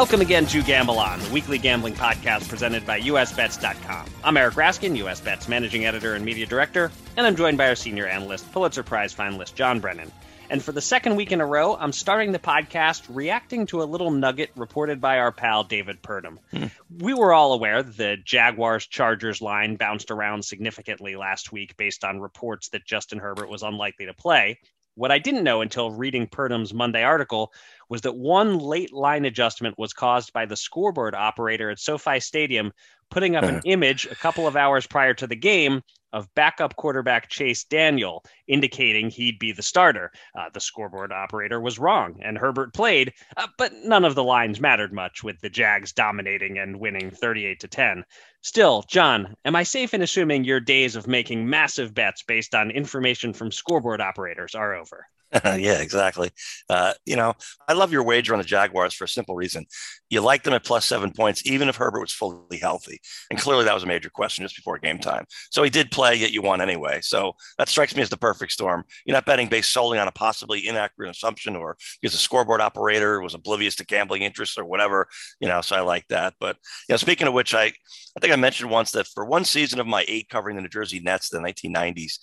[0.00, 4.06] Welcome again to Gamble On, the weekly gambling podcast presented by USBets.com.
[4.24, 8.06] I'm Eric Raskin, USBets managing editor and media director, and I'm joined by our senior
[8.06, 10.10] analyst, Pulitzer Prize finalist John Brennan.
[10.48, 13.84] And for the second week in a row, I'm starting the podcast reacting to a
[13.84, 16.38] little nugget reported by our pal David Purdum.
[16.50, 16.68] Hmm.
[16.98, 22.20] We were all aware the Jaguars Chargers line bounced around significantly last week based on
[22.20, 24.60] reports that Justin Herbert was unlikely to play.
[25.00, 27.54] What I didn't know until reading Purdum's Monday article
[27.88, 32.70] was that one late line adjustment was caused by the scoreboard operator at SoFi Stadium
[33.10, 33.60] putting up an uh.
[33.64, 35.80] image a couple of hours prior to the game
[36.12, 40.10] of backup quarterback Chase Daniel, indicating he'd be the starter.
[40.34, 44.60] Uh, the scoreboard operator was wrong, and Herbert played, uh, but none of the lines
[44.60, 48.04] mattered much, with the Jags dominating and winning 38 to 10.
[48.42, 52.70] Still, John, am I safe in assuming your days of making massive bets based on
[52.70, 55.06] information from scoreboard operators are over?
[55.44, 56.30] yeah, exactly.
[56.68, 57.34] Uh, you know,
[57.68, 59.66] I love your wager on the Jaguars for a simple reason.
[60.08, 63.00] You like them at plus seven points, even if Herbert was fully healthy.
[63.30, 65.26] And clearly that was a major question just before game time.
[65.50, 67.00] So he did play, yet you won anyway.
[67.02, 68.84] So that strikes me as the perfect storm.
[69.04, 73.20] You're not betting based solely on a possibly inaccurate assumption or because the scoreboard operator
[73.20, 75.08] was oblivious to gambling interests or whatever,
[75.40, 76.34] you know, so I like that.
[76.40, 76.56] But,
[76.88, 79.80] you know, speaking of which, I, I think I mentioned once that for one season
[79.80, 82.18] of my eight covering the New Jersey Nets, the 1990s,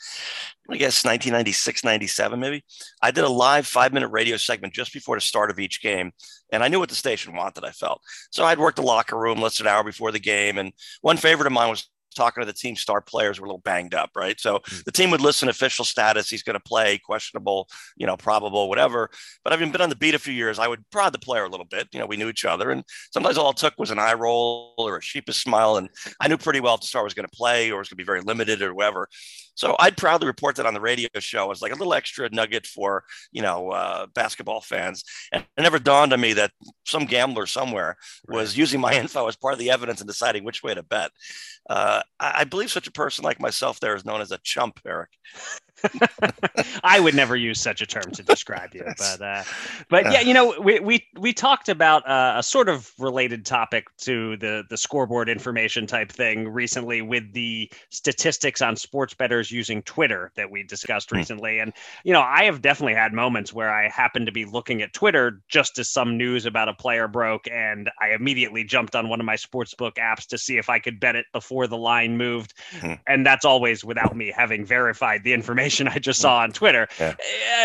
[0.69, 2.63] I guess 1996, 97, maybe.
[3.01, 6.11] I did a live five minute radio segment just before the start of each game.
[6.51, 8.01] And I knew what the station wanted, I felt.
[8.31, 10.57] So I'd worked the locker room, listened an hour before the game.
[10.57, 13.61] And one favorite of mine was talking to the team star players were a little
[13.61, 14.39] banged up, right?
[14.39, 14.83] So mm.
[14.83, 19.09] the team would listen official status, he's going to play, questionable, you know, probable, whatever.
[19.43, 21.49] But having been on the beat a few years, I would prod the player a
[21.49, 21.87] little bit.
[21.93, 22.83] You know, we knew each other, and
[23.13, 25.89] sometimes all it took was an eye roll or a sheepish smile, and
[26.19, 28.03] I knew pretty well if the star was going to play or was going to
[28.03, 29.07] be very limited or whatever.
[29.57, 32.67] So I'd proudly report that on the radio show as like a little extra nugget
[32.67, 35.03] for you know uh, basketball fans.
[35.31, 36.51] And it never dawned on me that
[36.85, 37.97] some gambler somewhere
[38.27, 41.11] was using my info as part of the evidence in deciding which way to bet.
[41.69, 44.79] Uh, I, I believe such a person like myself there is known as a chump,
[44.85, 45.09] Eric.
[46.83, 49.43] I would never use such a term to describe you, but uh,
[49.89, 53.85] but yeah, you know, we we we talked about uh, a sort of related topic
[53.99, 59.81] to the the scoreboard information type thing recently with the statistics on sports bettors using
[59.83, 61.17] Twitter that we discussed hmm.
[61.17, 64.81] recently, and you know, I have definitely had moments where I happened to be looking
[64.81, 69.09] at Twitter just as some news about a player broke, and I immediately jumped on
[69.09, 72.17] one of my sportsbook apps to see if I could bet it before the line
[72.17, 72.93] moved, hmm.
[73.05, 76.87] and that's always without me having verified the information information I just saw on Twitter.
[76.99, 77.15] Yeah.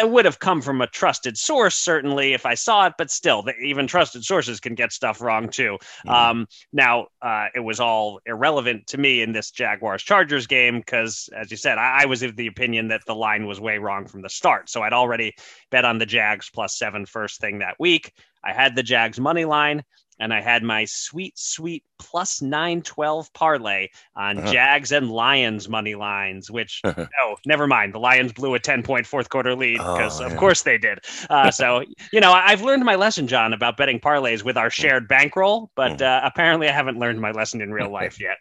[0.00, 3.43] It would have come from a trusted source, certainly, if I saw it, but still,
[3.43, 5.78] the, even trusted sources can get stuff wrong too.
[6.06, 6.10] Mm-hmm.
[6.10, 11.28] Um, now, uh, it was all irrelevant to me in this Jaguars Chargers game because,
[11.37, 14.06] as you said, I, I was of the opinion that the line was way wrong
[14.06, 14.69] from the start.
[14.69, 15.34] So I'd already
[15.70, 18.12] bet on the Jags plus seven first thing that week.
[18.44, 19.84] I had the Jags money line
[20.22, 24.52] and I had my sweet, sweet plus 912 parlay on Uh-huh.
[24.52, 27.92] Jags and Lions money lines, which, no, never mind.
[27.94, 30.38] The Lions blew a 10 point fourth quarter lead because, Oh, of yeah.
[30.38, 31.00] course, they did.
[31.28, 31.82] Uh, so,
[32.12, 35.98] you know, I've learned my lesson, John, about betting parlays with our shared bankroll, but
[35.98, 36.02] Mm.
[36.02, 38.38] uh, apparently I haven't learned my lesson in real life yet.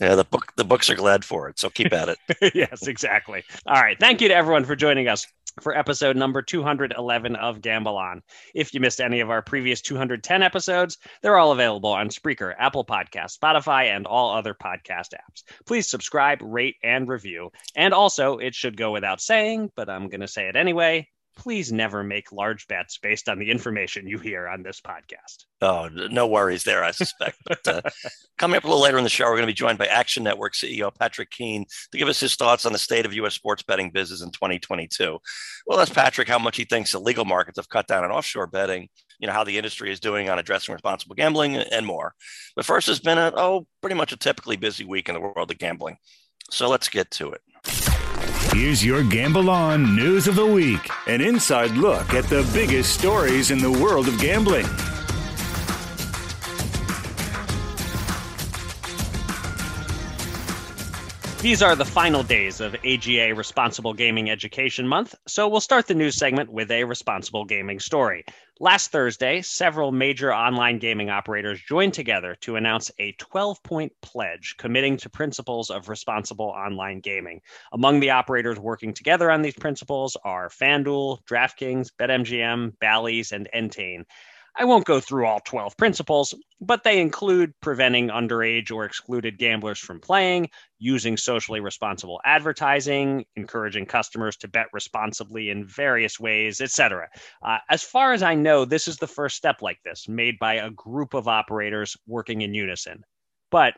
[0.00, 1.58] Yeah, the book the books are glad for it.
[1.58, 2.18] So keep at it.
[2.54, 3.44] yes, exactly.
[3.66, 3.98] All right.
[3.98, 5.26] Thank you to everyone for joining us
[5.60, 8.22] for episode number 211 of Gamble On.
[8.54, 12.84] If you missed any of our previous 210 episodes, they're all available on Spreaker, Apple
[12.84, 15.44] Podcasts, Spotify, and all other podcast apps.
[15.66, 17.50] Please subscribe, rate, and review.
[17.74, 21.08] And also, it should go without saying, but I'm going to say it anyway.
[21.36, 25.44] Please never make large bets based on the information you hear on this podcast.
[25.60, 27.36] Oh, no worries there, I suspect.
[27.44, 27.82] But uh,
[28.38, 30.24] coming up a little later in the show, we're going to be joined by Action
[30.24, 33.34] Network CEO Patrick Keane to give us his thoughts on the state of U.S.
[33.34, 35.18] sports betting business in 2022.
[35.66, 38.46] We'll ask Patrick how much he thinks the legal markets have cut down on offshore
[38.46, 38.88] betting,
[39.18, 42.14] you know, how the industry is doing on addressing responsible gambling, and more.
[42.54, 45.50] But first, it's been a, oh, pretty much a typically busy week in the world
[45.50, 45.96] of gambling.
[46.50, 47.85] So let's get to it.
[48.52, 53.50] Here's your Gamble On News of the Week an inside look at the biggest stories
[53.50, 54.66] in the world of gambling.
[61.46, 65.94] These are the final days of AGA Responsible Gaming Education Month, so we'll start the
[65.94, 68.24] news segment with a responsible gaming story.
[68.58, 74.56] Last Thursday, several major online gaming operators joined together to announce a 12 point pledge
[74.58, 77.40] committing to principles of responsible online gaming.
[77.72, 84.04] Among the operators working together on these principles are FanDuel, DraftKings, BetMGM, Bally's, and Entain.
[84.58, 89.78] I won't go through all 12 principles, but they include preventing underage or excluded gamblers
[89.78, 90.48] from playing,
[90.78, 97.08] using socially responsible advertising, encouraging customers to bet responsibly in various ways, etc.
[97.42, 100.54] Uh, as far as I know, this is the first step like this made by
[100.54, 103.04] a group of operators working in unison.
[103.50, 103.74] But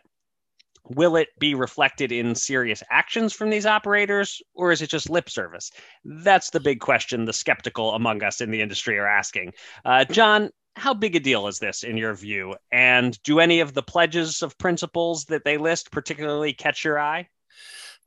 [0.84, 5.28] will it be reflected in serious actions from these operators, or is it just lip
[5.28, 5.70] service?
[6.04, 9.52] That's the big question the skeptical among us in the industry are asking.
[9.84, 12.56] Uh, John, how big a deal is this in your view?
[12.72, 17.28] And do any of the pledges of principles that they list particularly catch your eye?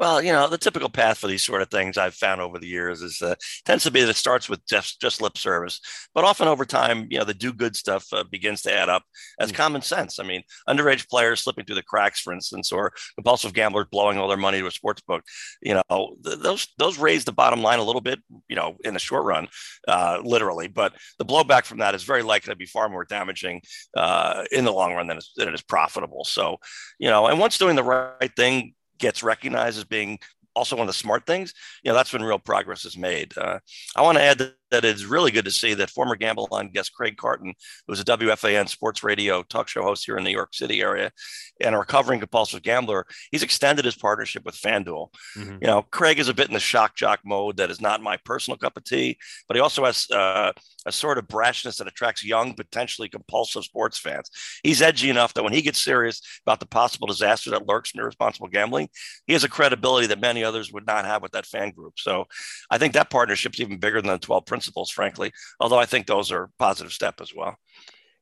[0.01, 2.65] Well, you know, the typical path for these sort of things I've found over the
[2.67, 5.79] years is uh, tends to be that it starts with just just lip service,
[6.15, 9.03] but often over time, you know, the do good stuff uh, begins to add up
[9.39, 9.55] as Mm.
[9.55, 10.17] common sense.
[10.19, 14.27] I mean, underage players slipping through the cracks, for instance, or compulsive gamblers blowing all
[14.27, 15.23] their money to a sports book.
[15.61, 18.19] You know, th- those those raise the bottom line a little bit,
[18.49, 19.49] you know, in the short run,
[19.87, 20.67] uh, literally.
[20.67, 23.61] But the blowback from that is very likely to be far more damaging
[23.95, 26.25] uh, in the long run than, it's, than it is profitable.
[26.25, 26.57] So,
[26.97, 30.19] you know, and once doing the right thing gets recognized as being
[30.55, 31.53] also one of the smart things,
[31.83, 33.37] you know, that's when real progress is made.
[33.37, 33.59] Uh,
[33.95, 36.69] I want to add that, that it's really good to see that former Gamble On
[36.69, 37.53] guest Craig Carton,
[37.87, 41.11] who's a WFAN sports radio talk show host here in the New York City area
[41.59, 45.09] and a recovering compulsive gambler, he's extended his partnership with FanDuel.
[45.37, 45.61] Mhm.
[45.61, 48.17] You know, Craig is a bit in the shock jock mode that is not my
[48.17, 50.51] personal cup of tea, but he also has uh,
[50.85, 54.29] a sort of brashness that attracts young, potentially compulsive sports fans.
[54.63, 57.99] He's edgy enough that when he gets serious about the possible disaster that lurks in
[57.99, 58.89] irresponsible gambling,
[59.27, 61.93] he has a credibility that many others would not have with that fan group.
[61.97, 62.25] So
[62.69, 64.60] I think that partnership's even bigger than the 12 principles,
[64.91, 67.57] frankly, although I think those are positive step as well.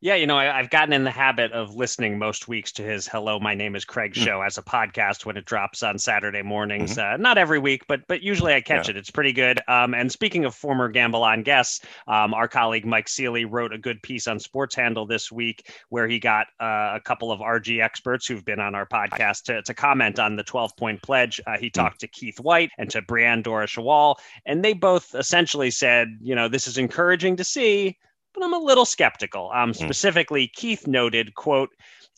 [0.01, 3.05] Yeah, you know, I, I've gotten in the habit of listening most weeks to his
[3.05, 4.23] "Hello, my name is Craig" Mm.
[4.23, 6.97] show as a podcast when it drops on Saturday mornings.
[6.97, 8.91] Uh, not every week, but but usually I catch Mm-hmm.
[8.91, 8.95] Yeah.
[8.95, 8.97] it.
[8.99, 9.59] It's pretty good.
[9.67, 13.77] Um, and speaking of former Gamble On guests, um, our colleague Mike Seeley wrote a
[13.77, 17.83] good piece on Sports Handle this week where he got uh, a couple of RG
[17.83, 21.41] experts who've been on our podcast to, to comment on the 12 point pledge.
[21.45, 26.07] Uh, he talked to Keith Whyte and to Brianne Doura-Schawohl, and they both essentially said,
[26.21, 27.97] you know, this is encouraging to see
[28.33, 29.51] but I'm a little skeptical.
[29.53, 31.71] Um, specifically, Keith noted, quote,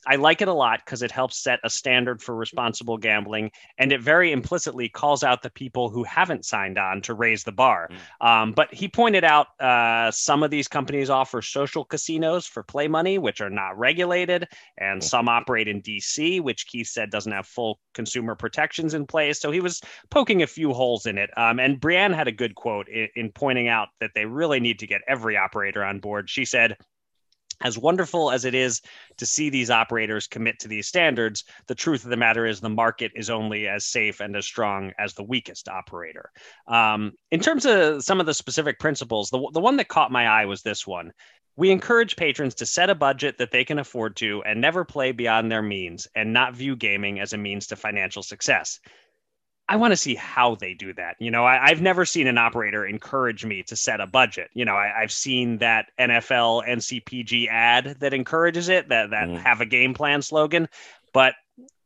[0.08, 3.92] I like it a lot because it helps set a standard for responsible gambling, and
[3.92, 7.90] it very implicitly calls out the people who haven't signed on to raise the bar.
[8.20, 12.88] Um, but he pointed out uh, some of these companies offer social casinos for play
[12.88, 17.46] money, which are not regulated, and some operate in DC, which Keith said doesn't have
[17.46, 19.40] full consumer protections in place.
[19.40, 21.30] So he was poking a few holes in it.
[21.38, 24.80] Um, and Brianne had a good quote in, in pointing out that they really need
[24.80, 26.30] to get every operator on board.
[26.30, 26.78] She said,
[27.64, 28.82] as wonderful as it is
[29.18, 32.70] to see these operators commit to these standards, the truth of the matter is the
[32.70, 36.32] market is only as safe and as strong as the weakest operator.
[36.68, 40.28] Um, in terms of some of the specific principles, the, the one that caught my
[40.28, 41.12] eye was this one.
[41.58, 45.12] We encourage patrons to set a budget that they can afford to and never play
[45.12, 48.80] beyond their means and not view gaming as a means to financial success.
[49.70, 51.16] I want to see how they do that.
[51.20, 54.50] You know, I, have never seen an operator encourage me to set a budget.
[54.54, 59.38] You know, I, have seen that NFL NCPG ad that encourages it, that that mm.
[59.38, 60.68] have a game plan slogan,
[61.14, 61.36] but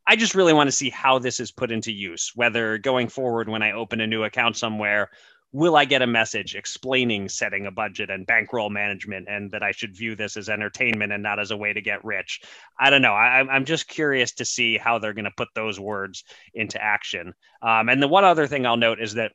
[0.08, 2.32] I just really want to see how this is put into use.
[2.36, 5.10] Whether going forward, when I open a new account somewhere,
[5.52, 9.72] will I get a message explaining setting a budget and bankroll management and that I
[9.72, 12.42] should view this as entertainment and not as a way to get rich?
[12.80, 13.14] I don't know.
[13.14, 16.24] I, am just curious to see how they're going to put those words
[16.54, 17.34] into action.
[17.62, 19.32] Um, and the one other thing I'll note is that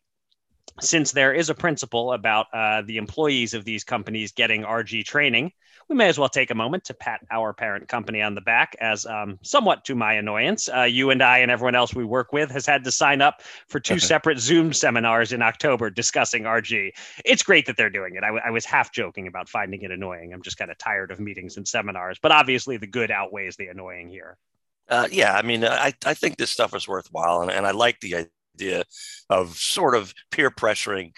[0.80, 5.52] since there is a principle about uh, the employees of these companies getting RG training,
[5.90, 8.76] we may as well take a moment to pat our parent company on the back,
[8.80, 12.32] as um, somewhat to my annoyance, uh, you and I and everyone else we work
[12.32, 16.92] with has had to sign up for two separate Zoom seminars in October discussing RG.
[17.24, 18.22] It's great that they're doing it.
[18.22, 20.32] I, w- I was half joking about finding it annoying.
[20.32, 23.66] I'm just kind of tired of meetings and seminars, but obviously the good outweighs the
[23.66, 24.38] annoying here.
[24.88, 27.98] Uh, yeah, I mean, I, I think this stuff is worthwhile, and, and I like
[27.98, 28.84] the idea
[29.28, 31.12] of sort of peer pressuring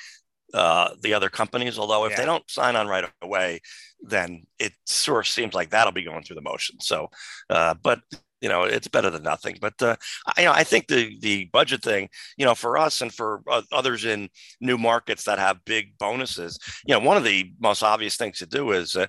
[0.55, 1.79] uh, the other companies.
[1.79, 2.17] Although if yeah.
[2.19, 3.61] they don't sign on right away,
[4.01, 6.81] then it sort of seems like that'll be going through the motion.
[6.81, 7.09] So,
[7.51, 8.01] uh, but
[8.41, 9.57] you know, it's better than nothing.
[9.61, 13.01] But uh, I, you know, I think the the budget thing, you know, for us
[13.01, 14.29] and for others in
[14.61, 18.47] new markets that have big bonuses, you know, one of the most obvious things to
[18.47, 19.07] do is uh,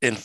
[0.00, 0.16] in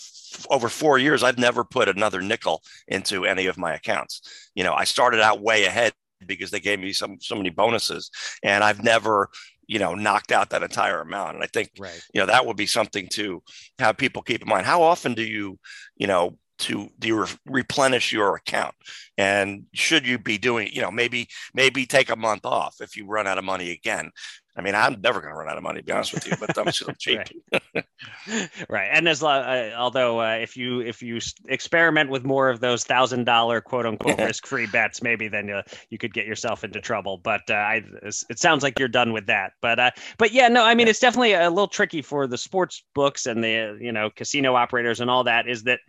[0.49, 4.21] over four years, I've never put another nickel into any of my accounts.
[4.55, 5.93] You know, I started out way ahead
[6.27, 8.09] because they gave me some so many bonuses
[8.43, 9.29] and i've never
[9.71, 12.01] you know knocked out that entire amount and i think right.
[12.13, 13.41] you know that would be something to
[13.79, 14.65] have people keep in mind.
[14.65, 15.59] How often do you
[15.95, 18.75] you know to do you re- replenish your account?
[19.17, 23.05] And should you be doing you know maybe maybe take a month off if you
[23.05, 24.11] run out of money again
[24.55, 26.35] I mean, I'm never going to run out of money, to be honest with you,
[26.37, 27.21] but I'm still cheap.
[27.51, 27.85] right.
[28.69, 28.89] right.
[28.91, 33.23] And as uh, although uh, if you if you experiment with more of those thousand
[33.23, 37.17] dollar quote unquote risk free bets, maybe then uh, you could get yourself into trouble.
[37.17, 39.53] But uh, I, it sounds like you're done with that.
[39.61, 42.83] But uh, but yeah, no, I mean, it's definitely a little tricky for the sports
[42.93, 45.47] books and the you know casino operators and all that.
[45.47, 45.79] Is that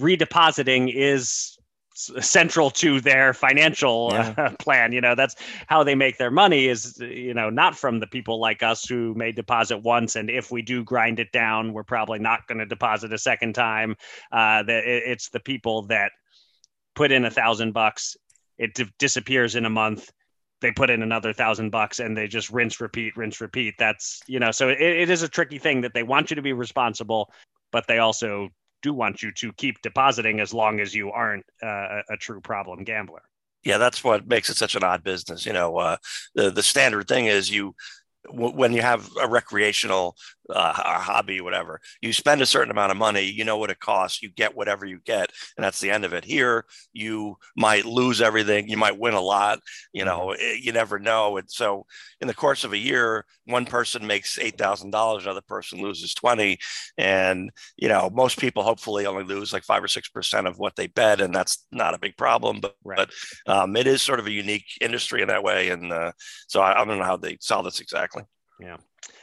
[0.00, 1.57] redepositing is
[1.98, 4.34] central to their financial yeah.
[4.36, 4.92] uh, plan.
[4.92, 5.34] You know, that's
[5.66, 9.14] how they make their money is, you know, not from the people like us who
[9.14, 10.16] may deposit once.
[10.16, 13.54] And if we do grind it down, we're probably not going to deposit a second
[13.54, 13.96] time.
[14.30, 16.12] Uh, that it's the people that
[16.94, 18.16] put in a thousand bucks,
[18.58, 20.10] it d- disappears in a month.
[20.60, 23.74] They put in another thousand bucks and they just rinse, repeat, rinse, repeat.
[23.78, 26.42] That's, you know, so it, it is a tricky thing that they want you to
[26.42, 27.30] be responsible,
[27.70, 28.48] but they also
[28.82, 32.84] do want you to keep depositing as long as you aren't uh, a true problem
[32.84, 33.22] gambler.
[33.64, 35.44] Yeah, that's what makes it such an odd business.
[35.44, 35.96] You know, uh,
[36.34, 37.74] the the standard thing is you
[38.30, 40.16] when you have a recreational
[40.50, 41.80] uh, a hobby, whatever.
[42.00, 44.86] You spend a certain amount of money, you know what it costs, you get whatever
[44.86, 46.24] you get, and that's the end of it.
[46.24, 49.60] Here, you might lose everything, you might win a lot,
[49.92, 50.40] you know, mm-hmm.
[50.40, 51.36] eh, you never know.
[51.36, 51.86] And so,
[52.20, 56.14] in the course of a year, one person makes eight thousand dollars, another person loses
[56.14, 56.58] twenty,
[56.96, 60.76] and you know, most people hopefully only lose like five or six percent of what
[60.76, 62.60] they bet, and that's not a big problem.
[62.60, 63.08] But, right.
[63.46, 66.12] but um, it is sort of a unique industry in that way, and uh,
[66.46, 68.22] so I, I don't know how they solve this exactly.
[68.60, 68.78] Yeah.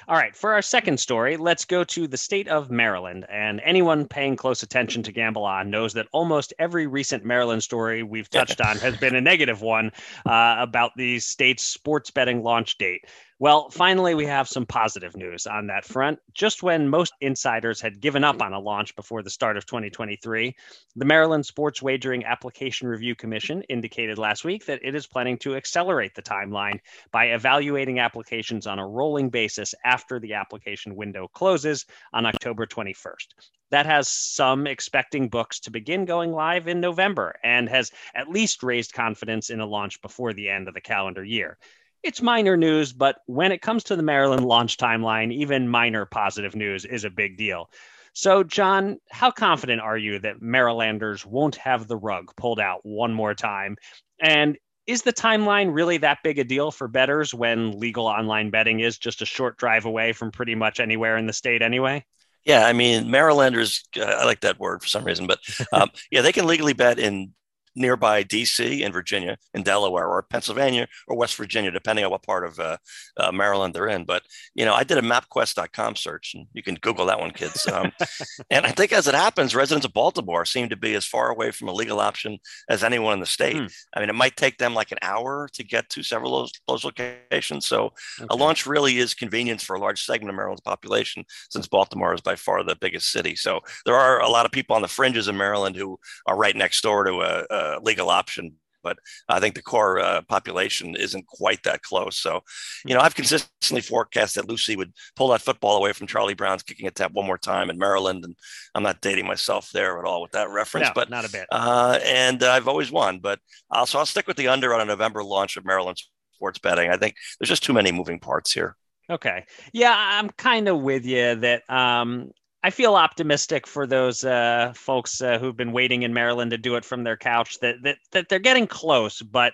[0.08, 3.26] All right, for our second story, let's go to the state of Maryland.
[3.28, 8.04] And anyone paying close attention to Gamble On knows that almost every recent Maryland story
[8.04, 9.92] we've touched on has been a negative one
[10.28, 13.06] uh, about the state's sports betting launch date.
[13.38, 16.20] Well, finally, we have some positive news on that front.
[16.34, 20.56] Just when most insiders had given up on a launch before the start of 2023,
[20.96, 25.58] the Maryland Sports Wagering Application Review Commission indicated last week that it is planning to
[25.58, 26.80] accelerate the timeline
[27.12, 33.28] by evaluating applications on a rolling basis after the application window closes on October 21st.
[33.72, 38.62] That has some expecting books to begin going live in November and has at least
[38.62, 41.58] raised confidence in a launch before the end of the calendar year
[42.06, 46.56] it's minor news, but when it comes to the Maryland launch timeline, even minor positive
[46.56, 47.72] news is a big deal.
[48.14, 53.12] So, John, how confident are you that Marylanders won't have the rug pulled out one
[53.12, 53.76] more time?
[54.22, 54.56] And
[54.88, 58.98] is the timeline really that big a deal for bettors when legal online betting is
[58.98, 62.04] just a short drive away from pretty much anywhere in the state anyway?
[62.44, 65.40] Yeah, I mean, Marylanders, uh, I like that word for some reason, but
[65.74, 67.34] um, yeah, they can legally bet in
[67.76, 72.46] nearby DC and Virginia and Delaware or Pennsylvania or West Virginia, depending on what part
[72.46, 72.78] of uh,
[73.18, 74.06] uh, Maryland they're in.
[74.06, 77.68] But, you know, I did a MapQuest.com search and you can Google that one, kids.
[77.68, 77.92] Um,
[78.50, 81.52] and I think as it happens, residents of Baltimore seem to be as far away
[81.52, 82.38] from a legal option
[82.70, 83.58] as anyone in the state.
[83.58, 83.66] Hmm.
[83.94, 86.84] I mean, it might take them like an hour to get to several of those,
[86.84, 87.66] those locations.
[87.66, 87.86] So
[88.20, 88.28] okay.
[88.30, 92.22] a launch really is convenience for a large segment of Maryland's population since Baltimore is
[92.22, 93.36] by far the biggest city.
[93.36, 96.56] So there are a lot of people on the fringes of Maryland who are right
[96.56, 98.56] next door to a, a legal option
[98.86, 102.18] but I think the core uh, population isn't quite that close.
[102.20, 102.42] So,
[102.86, 106.62] you know, I've consistently forecast that Lucy would pull that football away from Charlie Brown's
[106.62, 108.36] kicking attempt one more time in Maryland, and
[108.76, 111.48] I'm not dating myself there at all with that reference, no, but not a bit.
[111.52, 113.40] Uh, and I've always won, but
[113.86, 115.98] so I'll stick with the under on a November launch of Maryland
[116.36, 116.92] sports betting.
[116.92, 118.78] I think there's just too many moving parts here.
[119.10, 119.46] Okay.
[119.74, 122.32] Yeah, I'm kind of with you that um,
[122.66, 126.78] I feel optimistic for those uh, folks uh, who've been waiting in Maryland to do
[126.78, 129.54] it from their couch that that, that they're getting close, but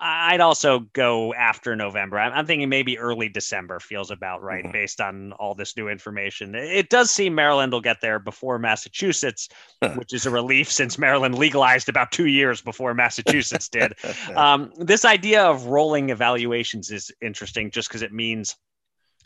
[0.00, 2.18] I'd also go after November.
[2.18, 4.72] I'm, thinking maybe early December feels about right mm-hmm.
[4.72, 6.56] based on all this new information.
[6.56, 9.48] It does seem Maryland will get there before Massachusetts,
[9.94, 13.94] which is a relief since Maryland legalized about two years before Massachusetts did.
[14.34, 18.56] Um, this idea of rolling evaluations is interesting just because it means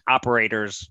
[0.06, 0.90] operators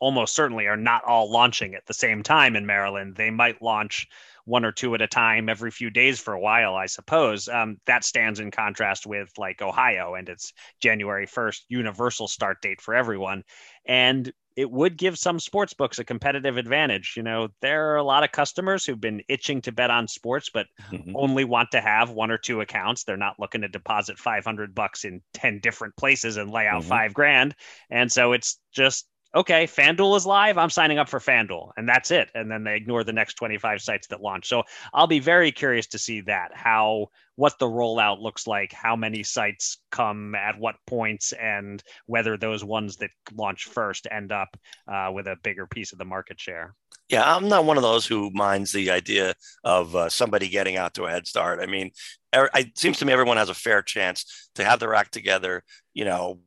[0.00, 3.16] almost certainly are not all launching at the same time in Maryland.
[3.16, 4.08] They might launch
[4.44, 7.48] one or two at a time every few days for a while, I suppose.
[7.48, 12.80] Um, that stands in contrast with like Ohio and its January 1st universal start date
[12.80, 13.44] for everyone.
[13.84, 17.14] And it would give some sports books a competitive advantage.
[17.16, 20.50] You know, there are a lot of customers who've been itching to bet on sports,
[20.52, 21.12] but mm-hmm.
[21.14, 23.04] only want to have one or two accounts.
[23.04, 26.88] They're not looking to deposit 500 bucks in 10 different places and lay out mm-hmm.
[26.88, 27.54] five grand.
[27.88, 29.06] And so it's just
[29.38, 30.58] okay, FanDuel is live.
[30.58, 32.28] I'm signing up for FanDuel, and that's it.
[32.34, 34.48] And then they ignore the next 25 sites that launch.
[34.48, 38.96] So I'll be very curious to see that how what the rollout looks like, how
[38.96, 44.56] many sites come at what points, and whether those ones that launch first end up
[44.88, 46.74] uh, with a bigger piece of the market share.
[47.08, 50.94] Yeah, I'm not one of those who minds the idea of uh, somebody getting out
[50.94, 51.60] to a head start.
[51.60, 51.92] I mean,
[52.34, 55.62] er, it seems to me everyone has a fair chance to have their act together.
[55.94, 56.40] You know,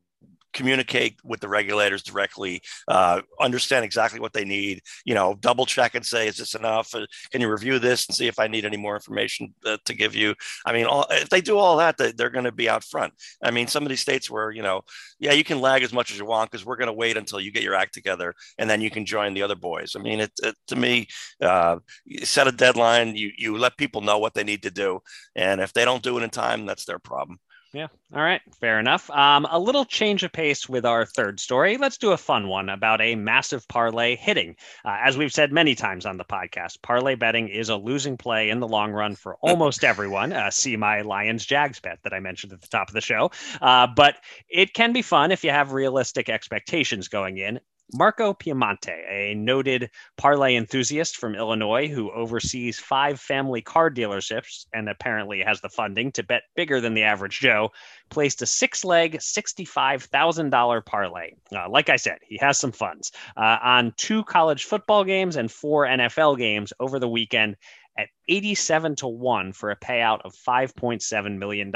[0.53, 5.95] communicate with the regulators directly, uh, understand exactly what they need, you know, double check
[5.95, 6.93] and say, is this enough?
[6.93, 9.93] Uh, can you review this and see if I need any more information uh, to
[9.93, 10.35] give you?
[10.65, 13.13] I mean, all, if they do all that, they, they're going to be out front.
[13.43, 14.81] I mean, some of these states where, you know,
[15.19, 17.39] yeah, you can lag as much as you want because we're going to wait until
[17.39, 19.95] you get your act together and then you can join the other boys.
[19.95, 21.07] I mean, it, it to me,
[21.41, 21.77] uh,
[22.23, 24.99] set a deadline, you, you let people know what they need to do.
[25.35, 27.39] And if they don't do it in time, that's their problem.
[27.73, 27.87] Yeah.
[28.13, 28.41] All right.
[28.59, 29.09] Fair enough.
[29.09, 31.77] Um, a little change of pace with our third story.
[31.77, 34.57] Let's do a fun one about a massive parlay hitting.
[34.83, 38.49] Uh, as we've said many times on the podcast, parlay betting is a losing play
[38.49, 40.33] in the long run for almost everyone.
[40.33, 43.31] Uh, see my Lions Jags bet that I mentioned at the top of the show.
[43.61, 44.17] Uh, but
[44.49, 47.61] it can be fun if you have realistic expectations going in.
[47.93, 54.87] Marco Piemonte, a noted parlay enthusiast from Illinois who oversees five family car dealerships and
[54.87, 57.71] apparently has the funding to bet bigger than the average Joe,
[58.09, 61.31] placed a six leg, $65,000 parlay.
[61.53, 65.51] Uh, like I said, he has some funds uh, on two college football games and
[65.51, 67.57] four NFL games over the weekend
[67.97, 71.73] at 87 to 1 for a payout of $5.7 million.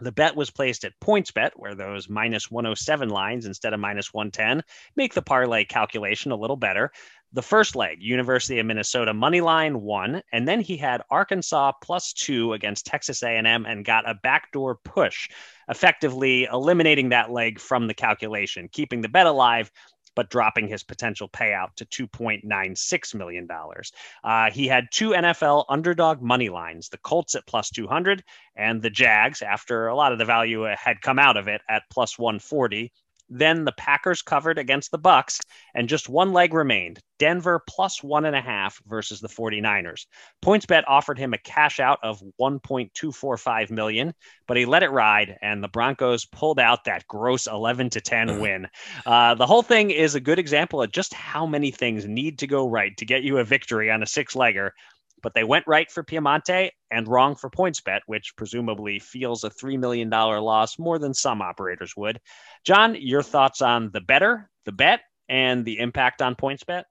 [0.00, 4.62] The bet was placed at PointsBet, where those minus 107 lines instead of minus 110
[4.94, 6.92] make the parlay calculation a little better.
[7.32, 12.12] The first leg, University of Minnesota money line won, and then he had Arkansas plus
[12.12, 15.28] two against Texas A&M and got a backdoor push,
[15.68, 19.70] effectively eliminating that leg from the calculation, keeping the bet alive
[20.18, 23.48] but dropping his potential payout to $2.96 million.
[24.24, 28.24] Uh, he had two NFL underdog money lines the Colts at plus 200
[28.56, 31.84] and the Jags, after a lot of the value had come out of it, at
[31.88, 32.92] plus 140.
[33.28, 35.40] Then the Packers covered against the Bucs,
[35.74, 37.00] and just one leg remained.
[37.18, 40.06] Denver plus one and a half versus the 49ers.
[40.44, 44.14] PointsBet offered him a cash out of 1.245 million,
[44.46, 48.40] but he let it ride, and the Broncos pulled out that gross 11 to 10
[48.40, 48.68] win.
[49.04, 52.46] Uh, the whole thing is a good example of just how many things need to
[52.46, 54.70] go right to get you a victory on a six legger
[55.22, 59.78] but they went right for Piemonte and wrong for PointsBet, which presumably feels a $3
[59.78, 62.20] million loss more than some operators would.
[62.64, 66.84] John, your thoughts on the better, the bet, and the impact on PointsBet?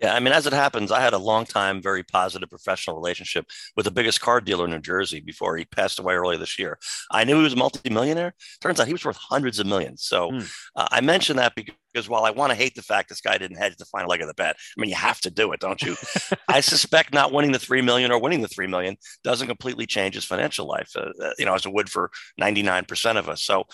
[0.00, 3.46] Yeah, I mean, as it happens, I had a long time, very positive professional relationship
[3.76, 6.78] with the biggest car dealer in New Jersey before he passed away earlier this year.
[7.10, 8.34] I knew he was a multimillionaire.
[8.62, 10.02] Turns out he was worth hundreds of millions.
[10.02, 10.50] So mm.
[10.74, 13.38] uh, I mentioned that because because while I want to hate the fact this guy
[13.38, 15.60] didn't hedge the final leg of the bet, I mean, you have to do it,
[15.60, 15.96] don't you?
[16.48, 20.14] I suspect not winning the three million or winning the three million doesn't completely change
[20.14, 23.42] his financial life, uh, uh you know, as it would for 99% of us.
[23.42, 23.64] So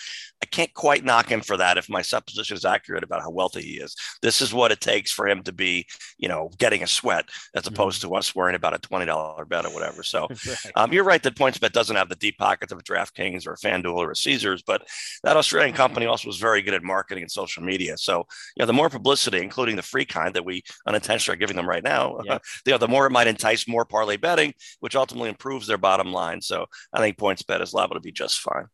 [0.41, 3.61] I can't quite knock him for that if my supposition is accurate about how wealthy
[3.61, 3.95] he is.
[4.21, 5.85] This is what it takes for him to be,
[6.17, 7.25] you know, getting a sweat
[7.55, 7.73] as mm-hmm.
[7.73, 8.09] opposed mm-hmm.
[8.09, 10.03] to us worrying about a $20 bet or whatever.
[10.03, 10.57] So right.
[10.75, 13.57] um, you're right that PointsBet doesn't have the deep pockets of a DraftKings or a
[13.57, 14.87] FanDuel or a Caesars, but
[15.23, 17.97] that Australian company also was very good at marketing and social media.
[17.97, 21.55] So, you know, the more publicity, including the free kind that we unintentionally are giving
[21.55, 22.39] them right now, yeah.
[22.65, 26.11] you know, the more it might entice more parlay betting, which ultimately improves their bottom
[26.11, 26.41] line.
[26.41, 28.67] So I think PointsBet is liable to be just fine.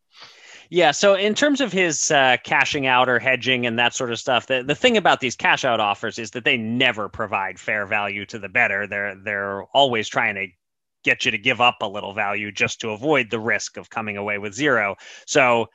[0.69, 0.91] Yeah.
[0.91, 4.47] So in terms of his uh, cashing out or hedging and that sort of stuff,
[4.47, 8.25] the, the thing about these cash out offers is that they never provide fair value
[8.27, 8.87] to the better.
[8.87, 10.47] They're they're always trying to
[11.03, 14.17] get you to give up a little value just to avoid the risk of coming
[14.17, 14.95] away with zero.
[15.27, 15.67] So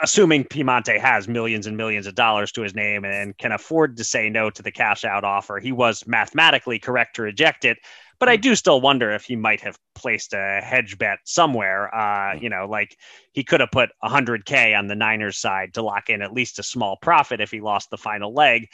[0.00, 4.04] assuming Piemonte has millions and millions of dollars to his name and can afford to
[4.04, 7.78] say no to the cash out offer, he was mathematically correct to reject it.
[8.18, 11.92] But I do still wonder if he might have placed a hedge bet somewhere.
[11.92, 12.96] Uh, you know, like
[13.32, 16.62] he could have put 100K on the Niners side to lock in at least a
[16.62, 18.68] small profit if he lost the final leg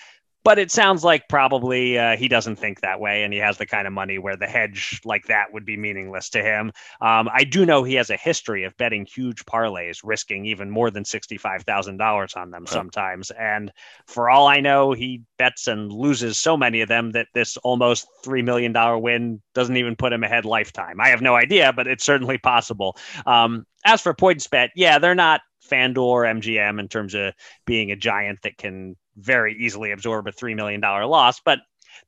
[0.48, 3.66] but it sounds like probably uh, he doesn't think that way and he has the
[3.66, 6.72] kind of money where the hedge like that would be meaningless to him.
[7.02, 10.90] Um, i do know he has a history of betting huge parlays risking even more
[10.90, 13.70] than $65000 on them sometimes and
[14.06, 18.06] for all i know he bets and loses so many of them that this almost
[18.24, 20.98] $3 million win doesn't even put him ahead lifetime.
[20.98, 22.96] I have no idea but it's certainly possible.
[23.26, 27.34] Um, as for PointsBet yeah they're not FanDuel or MGM in terms of
[27.66, 31.60] being a giant that can very easily absorb a $3 million loss, but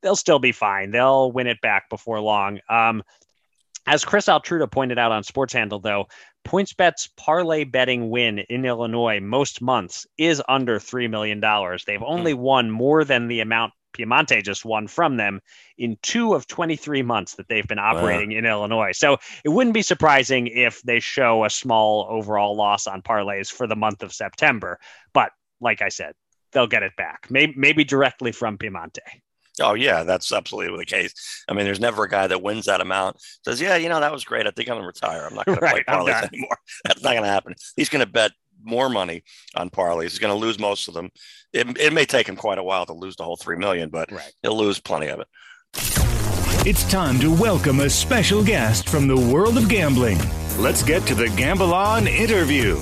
[0.03, 0.91] they'll still be fine.
[0.91, 2.61] They'll win it back before long.
[2.69, 3.03] Um,
[3.87, 6.07] as Chris Altruda pointed out on Sports Handle, though,
[6.47, 11.41] PointsBet's parlay betting win in Illinois most months is under $3 million.
[11.87, 12.41] They've only hmm.
[12.41, 15.41] won more than the amount Piemonte just won from them
[15.77, 18.39] in two of 23 months that they've been operating wow.
[18.39, 18.93] in Illinois.
[18.93, 23.67] So it wouldn't be surprising if they show a small overall loss on parlays for
[23.67, 24.79] the month of September.
[25.13, 26.13] But like I said,
[26.53, 27.27] they'll get it back.
[27.31, 28.99] Maybe maybe directly from Piemonte.
[29.61, 31.45] Oh yeah, that's absolutely the case.
[31.49, 34.13] I mean, there's never a guy that wins that amount says, "Yeah, you know, that
[34.13, 34.47] was great.
[34.47, 35.27] I think I'm gonna retire.
[35.27, 37.55] I'm not gonna right, play parlays anymore." That's not gonna happen.
[37.77, 38.33] He's gonna bet
[38.63, 39.23] more money
[39.55, 40.11] on parlays.
[40.11, 41.11] He's gonna lose most of them.
[41.53, 44.11] It, it may take him quite a while to lose the whole three million, but
[44.13, 44.33] right.
[44.43, 45.29] he'll lose plenty of it.
[46.67, 50.19] It's time to welcome a special guest from the world of gambling.
[50.59, 52.79] Let's get to the Gamble On interview.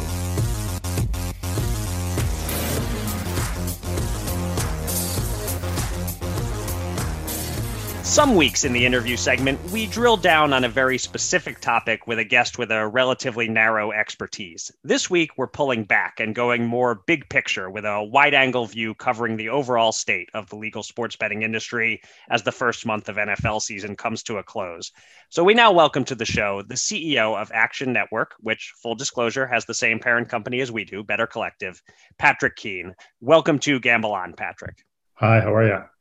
[8.18, 12.18] Some weeks in the interview segment, we drill down on a very specific topic with
[12.18, 14.72] a guest with a relatively narrow expertise.
[14.82, 18.92] This week, we're pulling back and going more big picture with a wide angle view
[18.96, 23.14] covering the overall state of the legal sports betting industry as the first month of
[23.14, 24.90] NFL season comes to a close.
[25.28, 29.46] So, we now welcome to the show the CEO of Action Network, which, full disclosure,
[29.46, 31.80] has the same parent company as we do, Better Collective,
[32.18, 32.96] Patrick Keane.
[33.20, 34.84] Welcome to Gamble On, Patrick.
[35.14, 35.97] Hi, how are you?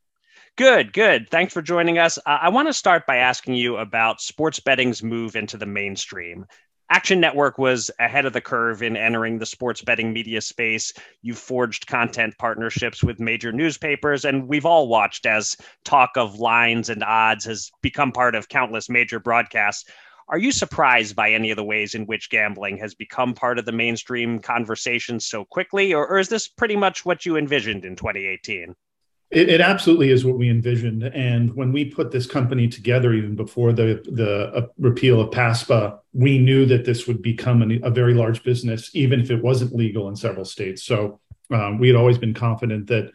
[0.58, 1.30] Good, good.
[1.30, 2.18] Thanks for joining us.
[2.18, 6.48] Uh, I want to start by asking you about sports betting's move into the mainstream.
[6.90, 10.92] Action Network was ahead of the curve in entering the sports betting media space.
[11.22, 16.90] You've forged content partnerships with major newspapers, and we've all watched as talk of lines
[16.90, 19.88] and odds has become part of countless major broadcasts.
[20.28, 23.66] Are you surprised by any of the ways in which gambling has become part of
[23.66, 27.96] the mainstream conversation so quickly, or, or is this pretty much what you envisioned in
[27.96, 28.74] 2018?
[29.30, 31.04] It, it, absolutely is what we envisioned.
[31.04, 36.00] And when we put this company together, even before the the uh, repeal of PASPA,
[36.14, 39.76] we knew that this would become an, a very large business, even if it wasn't
[39.76, 40.84] legal in several states.
[40.84, 41.20] So
[41.52, 43.12] um, we had always been confident that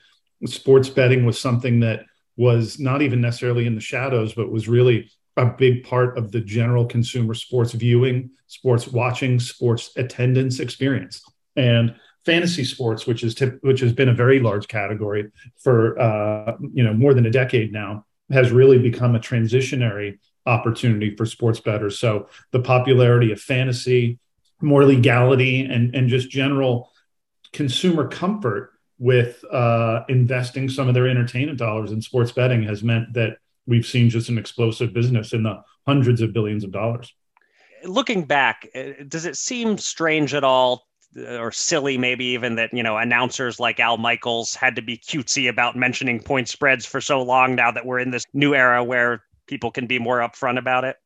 [0.47, 2.05] sports betting was something that
[2.37, 6.41] was not even necessarily in the shadows, but was really a big part of the
[6.41, 11.23] general consumer sports viewing, sports watching, sports attendance experience.
[11.57, 16.57] And fantasy sports, which is tip, which has been a very large category for uh,
[16.73, 21.61] you know more than a decade now, has really become a transitionary opportunity for sports
[21.61, 21.99] bettors.
[21.99, 24.19] So the popularity of fantasy,
[24.61, 26.91] more legality, and and just general
[27.53, 33.13] consumer comfort with uh, investing some of their entertainment dollars in sports betting has meant
[33.15, 37.13] that we've seen just an explosive business in the hundreds of billions of dollars.
[37.85, 42.83] Looking back, uh, does it seem strange at all or silly maybe even that you
[42.83, 47.23] know announcers like Al Michaels had to be cutesy about mentioning point spreads for so
[47.23, 50.85] long now that we're in this new era where people can be more upfront about
[50.85, 50.97] it?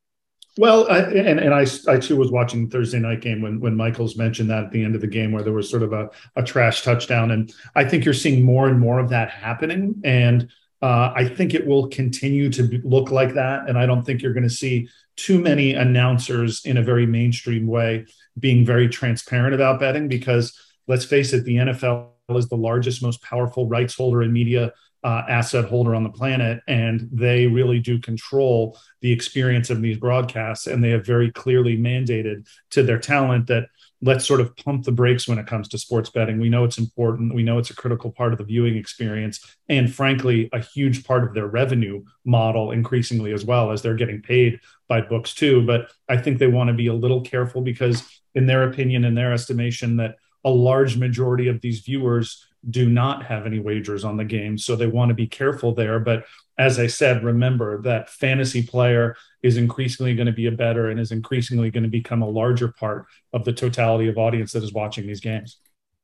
[0.59, 4.17] Well I, and, and I, I too was watching Thursday night game when when Michaels
[4.17, 6.43] mentioned that at the end of the game where there was sort of a, a
[6.43, 7.31] trash touchdown.
[7.31, 10.01] And I think you're seeing more and more of that happening.
[10.05, 10.49] And
[10.83, 13.69] uh, I think it will continue to look like that.
[13.69, 17.67] And I don't think you're going to see too many announcers in a very mainstream
[17.67, 18.07] way
[18.39, 23.23] being very transparent about betting because let's face it, the NFL is the largest, most
[23.23, 24.73] powerful rights holder and media
[25.05, 29.99] uh, asset holder on the planet, and they really do control the experience of these
[29.99, 30.67] broadcasts.
[30.67, 33.69] And they have very clearly mandated to their talent that
[34.07, 36.39] let's sort of pump the brakes when it comes to sports betting.
[36.39, 37.35] We know it's important.
[37.35, 39.45] We know it's a critical part of the viewing experience.
[39.69, 44.23] And frankly, a huge part of their revenue model increasingly as well as they're getting
[44.23, 45.67] paid by books too.
[45.67, 49.15] But I think they want to be a little careful because, in their opinion, in
[49.15, 54.17] their estimation, that a large majority of these viewers do not have any wagers on
[54.17, 54.59] the game.
[54.59, 55.99] So they want to be careful there.
[56.01, 56.25] But
[56.59, 60.99] as I said, remember that fantasy player is increasingly going to be a better and
[60.99, 64.73] is increasingly going to become a larger part of the totality of audience that is
[64.73, 65.59] watching these games.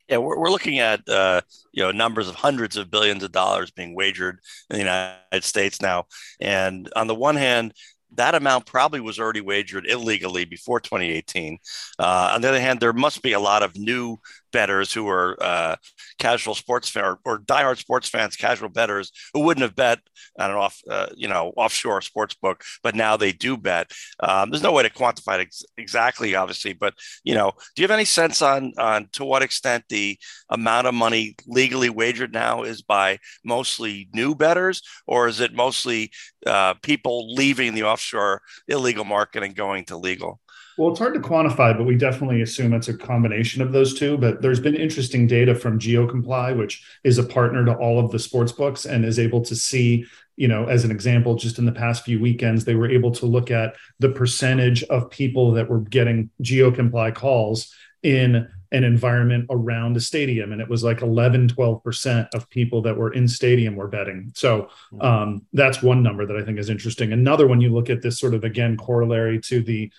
[0.09, 1.41] Yeah, we're, we're looking at uh,
[1.73, 5.81] you know numbers of hundreds of billions of dollars being wagered in the United States
[5.81, 6.07] now,
[6.41, 7.73] and on the one hand,
[8.17, 11.59] that amount probably was already wagered illegally before 2018.
[11.99, 14.19] Uh, on the other hand, there must be a lot of new
[14.53, 15.77] bettors who are uh,
[16.19, 19.99] casual sports fan or, or, diehard sports fans, casual bettors who wouldn't have bet
[20.38, 23.91] on an off, uh, you know, offshore sports book, but now they do bet.
[24.21, 27.85] Um, there's no way to quantify it ex- exactly, obviously, but you know, do you
[27.85, 30.19] have any sense on on to what extent the
[30.51, 36.11] amount of money legally wagered now is by mostly new bettors, or is it mostly
[36.47, 40.41] uh, people leaving the offshore illegal market and going to legal?
[40.78, 44.16] Well, it's hard to quantify, but we definitely assume it's a combination of those two.
[44.16, 48.18] But there's been interesting data from GeoComply, which is a partner to all of the
[48.18, 50.06] sports books and is able to see,
[50.37, 53.26] you know, as an example, just in the past few weekends, they were able to
[53.26, 59.96] look at the percentage of people that were getting GeoComply calls in an environment around
[59.96, 63.87] a stadium and it was like 11 12% of people that were in stadium were
[63.87, 64.68] betting so
[65.00, 68.18] um, that's one number that i think is interesting another one you look at this
[68.18, 69.92] sort of again corollary to the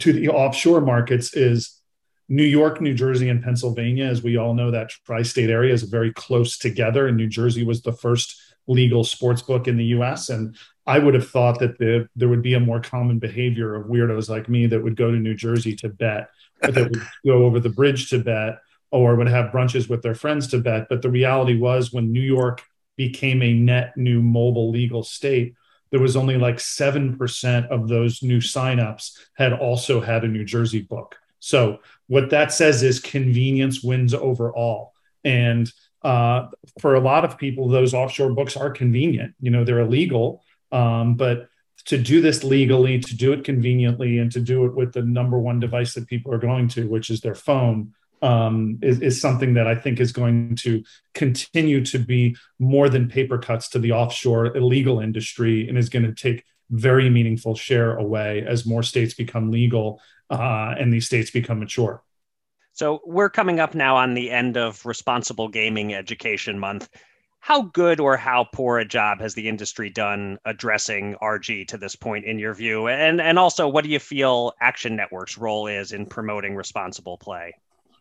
[0.00, 1.80] to the offshore markets is
[2.28, 4.04] New York, New Jersey, and Pennsylvania.
[4.04, 7.06] As we all know, that tri state area is very close together.
[7.06, 10.28] And New Jersey was the first legal sports book in the US.
[10.28, 10.54] And
[10.86, 14.28] I would have thought that the, there would be a more common behavior of weirdos
[14.28, 16.28] like me that would go to New Jersey to bet,
[16.60, 20.48] that would go over the bridge to bet, or would have brunches with their friends
[20.48, 20.88] to bet.
[20.88, 22.62] But the reality was when New York
[22.96, 25.54] became a net new mobile legal state,
[25.90, 30.82] there was only like 7% of those new signups had also had a New Jersey
[30.82, 31.16] book.
[31.40, 34.92] So what that says is convenience wins overall.
[35.24, 35.70] And
[36.02, 36.48] uh,
[36.80, 39.34] for a lot of people, those offshore books are convenient.
[39.40, 41.48] You know, they're illegal, um, but
[41.86, 45.38] to do this legally, to do it conveniently, and to do it with the number
[45.38, 49.54] one device that people are going to, which is their phone, um, is, is something
[49.54, 50.82] that I think is going to
[51.14, 56.04] continue to be more than paper cuts to the offshore illegal industry and is going
[56.04, 60.00] to take very meaningful share away as more states become legal
[60.30, 62.02] uh, and these states become mature.
[62.72, 66.88] So we're coming up now on the end of Responsible Gaming Education Month.
[67.40, 71.96] How good or how poor a job has the industry done addressing RG to this
[71.96, 72.88] point, in your view?
[72.88, 77.54] And and also, what do you feel Action Network's role is in promoting responsible play?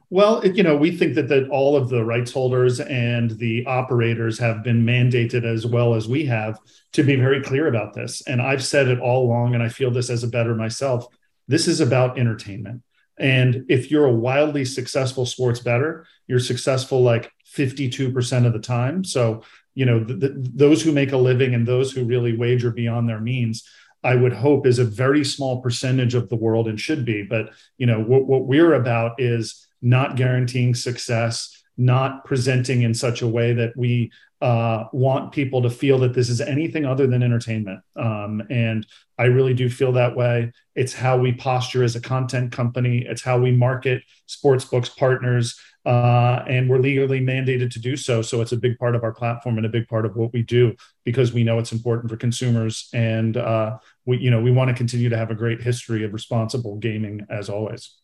[0.10, 3.66] Well, it, you know, we think that that all of the rights holders and the
[3.66, 6.60] operators have been mandated as well as we have
[6.94, 8.22] to be very clear about this.
[8.26, 11.08] And I've said it all along, and I feel this as a bettor myself.
[11.50, 12.84] This is about entertainment.
[13.20, 19.04] And if you're a wildly successful sports bettor, you're successful like 52% of the time.
[19.04, 19.42] So,
[19.74, 23.10] you know, the, the, those who make a living and those who really wager beyond
[23.10, 23.68] their means,
[24.04, 27.24] I would hope is a very small percentage of the world and should be.
[27.24, 33.22] But, you know, what, what we're about is not guaranteeing success, not presenting in such
[33.22, 34.12] a way that we
[34.42, 37.80] uh, want people to feel that this is anything other than entertainment.
[37.96, 38.86] Um, and
[39.18, 40.52] I really do feel that way.
[40.76, 45.60] It's how we posture as a content company, it's how we market sports books partners.
[45.86, 48.22] Uh, and we're legally mandated to do so.
[48.22, 50.42] So it's a big part of our platform and a big part of what we
[50.42, 52.90] do because we know it's important for consumers.
[52.94, 56.12] And uh, we, you know, we want to continue to have a great history of
[56.12, 57.96] responsible gaming as always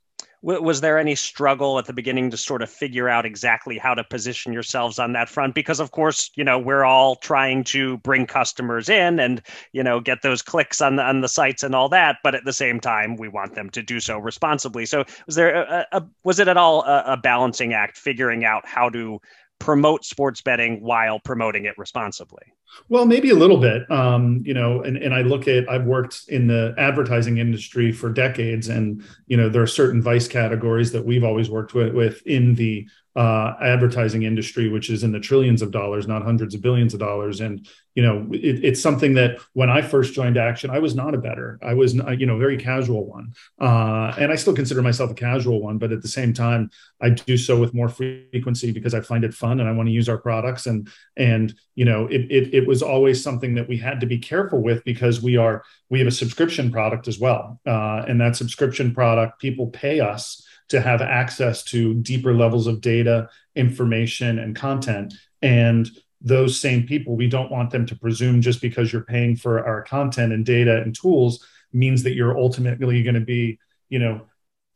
[0.44, 4.04] was there any struggle at the beginning to sort of figure out exactly how to
[4.04, 5.56] position yourselves on that front?
[5.56, 10.00] Because of course you know we're all trying to bring customers in and you know
[10.00, 12.80] get those clicks on the on the sites and all that but at the same
[12.80, 14.86] time we want them to do so responsibly.
[14.86, 18.68] So was there a, a was it at all a, a balancing act figuring out
[18.68, 19.22] how to
[19.60, 22.54] promote sports betting while promoting it responsibly
[22.90, 23.90] well, maybe a little bit.
[23.92, 28.10] Um, you know, and, and I look at I've worked in the advertising industry for
[28.10, 32.26] decades, and you know, there are certain vice categories that we've always worked with, with
[32.26, 36.62] in the uh, advertising industry, which is in the trillions of dollars, not hundreds of
[36.62, 37.42] billions of dollars.
[37.42, 41.14] And you know, it, it's something that when I first joined Action, I was not
[41.14, 41.60] a better.
[41.62, 45.62] I was, you know, very casual one, uh, and I still consider myself a casual
[45.62, 45.78] one.
[45.78, 49.34] But at the same time, I do so with more frequency because I find it
[49.34, 50.66] fun and I want to use our products.
[50.66, 54.18] And and you know, it, it it was always something that we had to be
[54.18, 58.36] careful with because we are we have a subscription product as well, uh, and that
[58.36, 64.56] subscription product people pay us to have access to deeper levels of data, information, and
[64.56, 65.14] content.
[65.42, 65.90] And
[66.22, 69.82] those same people, we don't want them to presume just because you're paying for our
[69.82, 74.22] content and data and tools means that you're ultimately going to be, you know,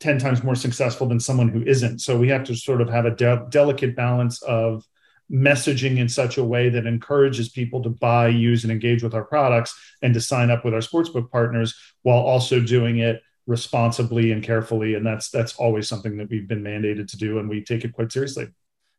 [0.00, 2.00] 10 times more successful than someone who isn't.
[2.00, 4.86] So we have to sort of have a de- delicate balance of
[5.30, 9.24] messaging in such a way that encourages people to buy, use, and engage with our
[9.24, 14.44] products and to sign up with our sportsbook partners while also doing it responsibly and
[14.44, 14.94] carefully.
[14.94, 17.92] And that's that's always something that we've been mandated to do, and we take it
[17.92, 18.48] quite seriously.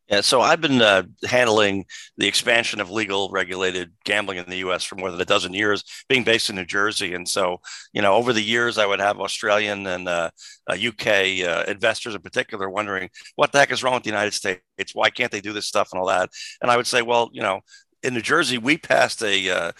[0.09, 1.85] Yeah, so I've been uh, handling
[2.17, 4.83] the expansion of legal regulated gambling in the U.S.
[4.83, 7.13] for more than a dozen years, being based in New Jersey.
[7.13, 7.61] And so,
[7.93, 10.31] you know, over the years, I would have Australian and uh,
[10.67, 11.07] uh, UK
[11.47, 14.63] uh, investors in particular wondering what the heck is wrong with the United States?
[14.93, 16.31] Why can't they do this stuff and all that?
[16.59, 17.59] And I would say, well, you know,
[18.01, 19.73] in New Jersey, we passed a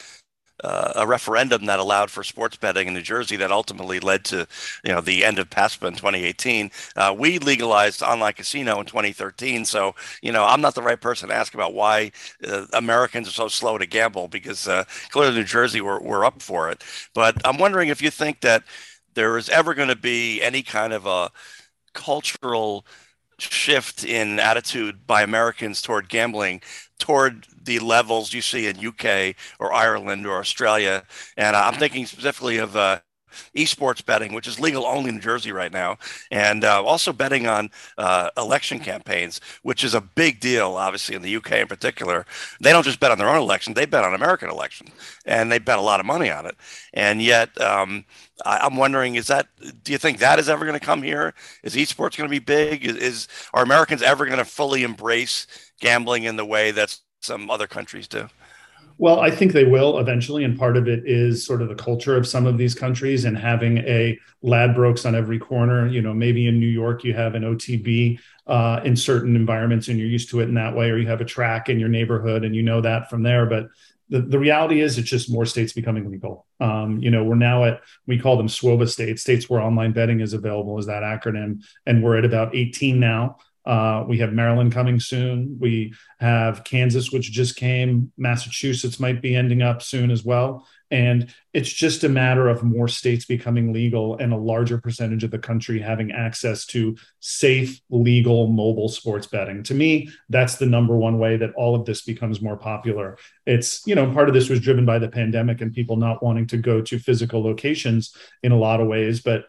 [0.64, 4.48] uh, a referendum that allowed for sports betting in New Jersey that ultimately led to,
[4.84, 6.72] you know, the end of PASPA in 2018.
[6.96, 9.66] Uh, we legalized online casino in 2013.
[9.66, 12.12] So, you know, I'm not the right person to ask about why
[12.48, 16.42] uh, Americans are so slow to gamble because uh, clearly New Jersey we're, we're up
[16.42, 16.84] for it.
[17.14, 18.64] But I'm wondering if you think that
[19.16, 21.32] there is ever going to be any kind of a
[21.94, 22.86] cultural
[23.42, 26.62] shift in attitude by Americans toward gambling
[27.00, 31.04] toward the levels you see in UK or Ireland or Australia.
[31.38, 33.00] And uh, I'm thinking specifically of uh,
[33.56, 35.98] esports betting, which is legal only in New Jersey right now,
[36.32, 41.22] and uh, also betting on uh, election campaigns, which is a big deal, obviously in
[41.22, 42.26] the UK in particular.
[42.62, 44.88] They don't just bet on their own election; they bet on American election,
[45.26, 46.56] and they bet a lot of money on it.
[46.94, 48.06] And yet, um,
[48.46, 49.48] I, am wondering: is that?
[49.84, 51.34] Do you think that is ever going to come here?
[51.64, 52.86] Is esports going to be big?
[52.86, 55.48] Is, is are Americans ever going to fully embrace
[55.80, 58.30] gambling in the way that some other countries do?
[59.00, 62.18] Well, I think they will eventually, and part of it is sort of the culture
[62.18, 65.88] of some of these countries and having a Ladbrokes on every corner.
[65.88, 69.98] You know, maybe in New York you have an OTB uh, in certain environments, and
[69.98, 72.44] you're used to it in that way, or you have a track in your neighborhood,
[72.44, 73.46] and you know that from there.
[73.46, 73.68] But
[74.10, 76.46] the, the reality is, it's just more states becoming legal.
[76.60, 80.20] Um, you know, we're now at we call them SWOBA states, states where online betting
[80.20, 83.38] is available, is that acronym, and we're at about 18 now.
[83.70, 85.56] Uh, we have Maryland coming soon.
[85.60, 88.12] We have Kansas, which just came.
[88.18, 90.68] Massachusetts might be ending up soon as well.
[90.90, 95.30] And it's just a matter of more states becoming legal and a larger percentage of
[95.30, 99.62] the country having access to safe, legal mobile sports betting.
[99.66, 103.20] To me, that's the number one way that all of this becomes more popular.
[103.46, 106.48] It's, you know, part of this was driven by the pandemic and people not wanting
[106.48, 109.22] to go to physical locations in a lot of ways.
[109.22, 109.46] But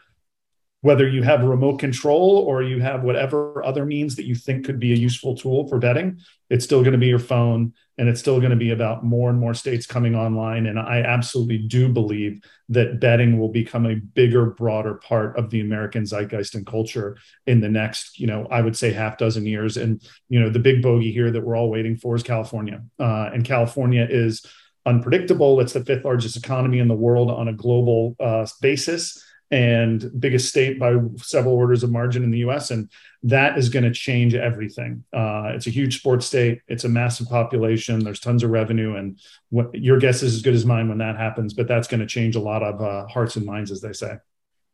[0.83, 4.81] whether you have remote control or you have whatever other means that you think could
[4.81, 8.19] be a useful tool for betting, it's still going to be your phone and it's
[8.19, 10.67] still going to be about more and more states coming online.
[10.67, 15.61] And I absolutely do believe that betting will become a bigger, broader part of the
[15.61, 19.77] American zeitgeist and culture in the next, you know, I would say half dozen years.
[19.77, 22.83] And, you know, the big bogey here that we're all waiting for is California.
[22.99, 24.47] Uh, and California is
[24.87, 25.61] unpredictable.
[25.61, 30.49] It's the fifth largest economy in the world on a global uh, basis and biggest
[30.49, 32.71] state by several orders of margin in the US.
[32.71, 32.91] And
[33.25, 35.05] that is going to change everything.
[35.13, 36.61] Uh, it's a huge sports state.
[36.69, 38.03] It's a massive population.
[38.03, 38.95] There's tons of revenue.
[38.95, 39.19] And
[39.51, 42.07] what your guess is as good as mine when that happens, but that's going to
[42.07, 44.17] change a lot of uh, hearts and minds, as they say.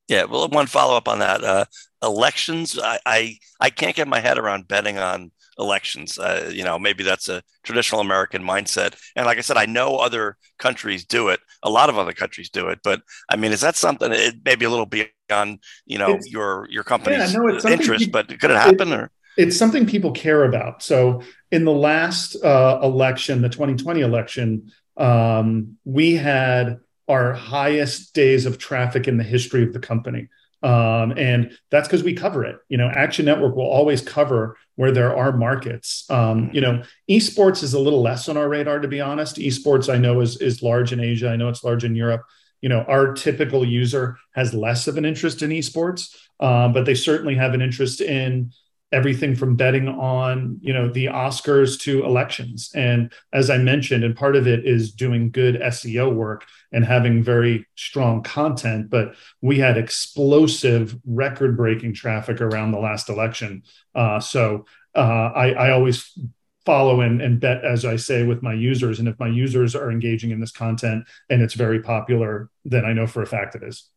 [0.08, 1.42] Yeah, well, one follow up on that.
[1.42, 1.64] Uh,
[2.00, 6.18] elections, I, I I can't get my head around betting on elections.
[6.18, 8.94] Uh, you know, maybe that's a traditional American mindset.
[9.14, 11.40] And like I said, I know other countries do it.
[11.62, 12.80] A lot of other countries do it.
[12.82, 14.12] But I mean, is that something?
[14.12, 18.04] It may be a little beyond you know it's, your your company's yeah, no, interest,
[18.04, 18.92] people, but could it happen?
[18.92, 20.82] It, or it's something people care about.
[20.82, 28.46] So in the last uh, election, the 2020 election, um, we had our highest days
[28.46, 30.28] of traffic in the history of the company.
[30.62, 32.56] Um, and that's because we cover it.
[32.68, 36.04] You know, Action Network will always cover where there are markets.
[36.10, 39.36] Um, you know, esports is a little less on our radar, to be honest.
[39.36, 41.28] Esports, I know, is is large in Asia.
[41.28, 42.22] I know it's large in Europe.
[42.62, 46.94] You know, our typical user has less of an interest in esports, uh, but they
[46.94, 48.50] certainly have an interest in
[48.92, 52.70] everything from betting on you know the oscars to elections.
[52.74, 57.22] And as i mentioned and part of it is doing good seo work and having
[57.22, 63.62] very strong content but we had explosive record breaking traffic around the last election.
[63.94, 66.16] Uh, so uh, I, I always
[66.64, 68.98] follow and, and bet as i say with my users.
[68.98, 72.92] And if my users are engaging in this content and it's very popular then i
[72.92, 73.88] know for a fact it is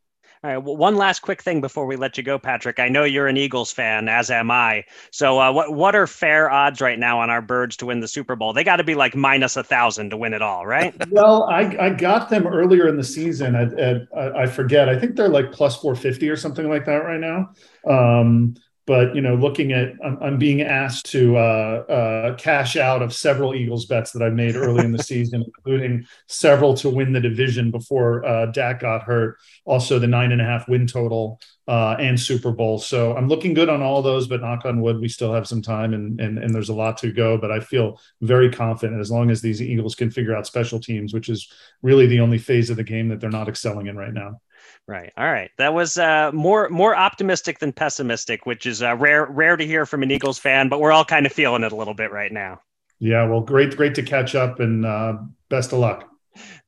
[0.42, 0.58] all right.
[0.58, 2.80] Well, one last quick thing before we let you go, Patrick.
[2.80, 4.86] I know you're an Eagles fan, as am I.
[5.12, 8.08] So, uh, what what are fair odds right now on our Birds to win the
[8.08, 8.54] Super Bowl?
[8.54, 10.96] They got to be like minus a thousand to win it all, right?
[11.12, 13.54] well, I, I got them earlier in the season.
[13.54, 14.88] I, I, I forget.
[14.88, 17.50] I think they're like plus four fifty or something like that right now.
[17.86, 18.56] Um,
[18.90, 23.14] but you know, looking at, I'm, I'm being asked to uh, uh, cash out of
[23.14, 27.20] several Eagles bets that I've made early in the season, including several to win the
[27.20, 29.38] division before uh, Dak got hurt.
[29.64, 32.80] Also, the nine and a half win total uh, and Super Bowl.
[32.80, 35.62] So I'm looking good on all those, but knock on wood, we still have some
[35.62, 37.38] time and, and, and there's a lot to go.
[37.38, 41.14] But I feel very confident as long as these Eagles can figure out special teams,
[41.14, 41.48] which is
[41.84, 44.42] really the only phase of the game that they're not excelling in right now.
[44.90, 45.14] Right.
[45.18, 45.52] All right.
[45.60, 49.86] That was uh, more more optimistic than pessimistic, which is uh, rare rare to hear
[49.86, 50.68] from an Eagles fan.
[50.68, 52.60] But we're all kind of feeling it a little bit right now.
[52.98, 53.24] Yeah.
[53.28, 55.18] Well, great great to catch up, and uh,
[55.48, 56.10] best of luck.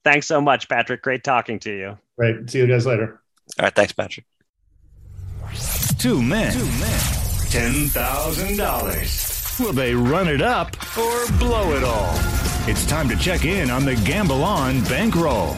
[0.04, 1.02] Thanks so much, Patrick.
[1.02, 1.98] Great talking to you.
[2.16, 2.48] Great.
[2.48, 3.20] See you guys later.
[3.60, 3.74] All right.
[3.74, 4.28] Thanks, Patrick.
[5.98, 6.54] Two men.
[6.54, 7.00] Two men.
[7.50, 9.56] Ten thousand dollars.
[9.60, 12.14] Will they run it up or blow it all?
[12.70, 15.58] It's time to check in on the Gamble On bankroll.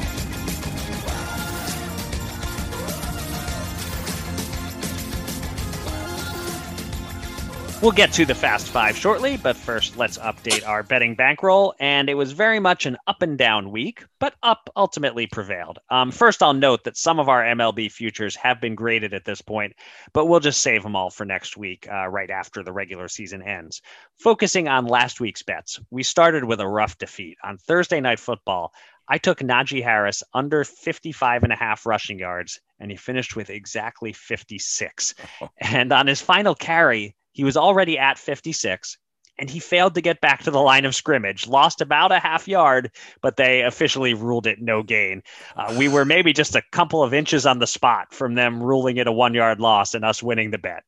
[7.83, 11.73] We'll get to the Fast Five shortly, but first let's update our betting bankroll.
[11.81, 15.79] And it was very much an up and down week, but up ultimately prevailed.
[15.89, 19.41] Um, first, I'll note that some of our MLB futures have been graded at this
[19.41, 19.73] point,
[20.13, 23.41] but we'll just save them all for next week, uh, right after the regular season
[23.41, 23.81] ends.
[24.17, 27.37] Focusing on last week's bets, we started with a rough defeat.
[27.43, 28.71] On Thursday Night Football,
[29.09, 33.49] I took Najee Harris under 55 and a half rushing yards, and he finished with
[33.49, 35.15] exactly 56.
[35.59, 38.97] And on his final carry, he was already at 56
[39.39, 42.47] and he failed to get back to the line of scrimmage, lost about a half
[42.47, 45.23] yard, but they officially ruled it no gain.
[45.55, 48.97] Uh, we were maybe just a couple of inches on the spot from them ruling
[48.97, 50.83] it a one yard loss and us winning the bet.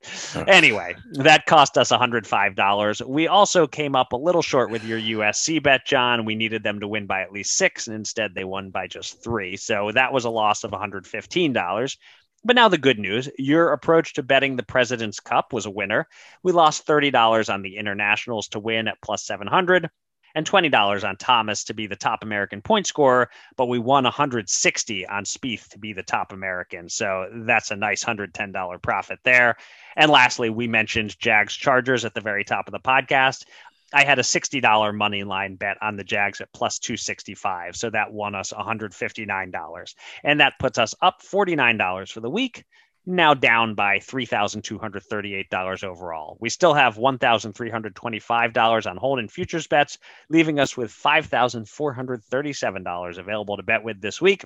[0.47, 3.07] Anyway, that cost us $105.
[3.07, 6.25] We also came up a little short with your USC bet, John.
[6.25, 9.23] We needed them to win by at least six, and instead they won by just
[9.23, 9.57] three.
[9.57, 11.97] So that was a loss of $115.
[12.45, 16.07] But now the good news your approach to betting the President's Cup was a winner.
[16.43, 19.89] We lost $30 on the internationals to win at plus 700
[20.35, 25.07] and $20 on Thomas to be the top American point scorer, but we won 160
[25.07, 26.87] on Spieth to be the top American.
[26.87, 29.55] So that's a nice $110 profit there.
[29.95, 33.45] And lastly, we mentioned Jags Chargers at the very top of the podcast.
[33.95, 37.77] I had a $60 money line bet on the Jags at plus 265.
[37.77, 39.95] So that won us $159.
[40.21, 42.65] And that puts us up $49 for the week,
[43.05, 46.35] now down by $3,238 overall.
[46.41, 49.97] We still have $1,325 on hold and futures bets,
[50.29, 54.45] leaving us with $5,437 available to bet with this week.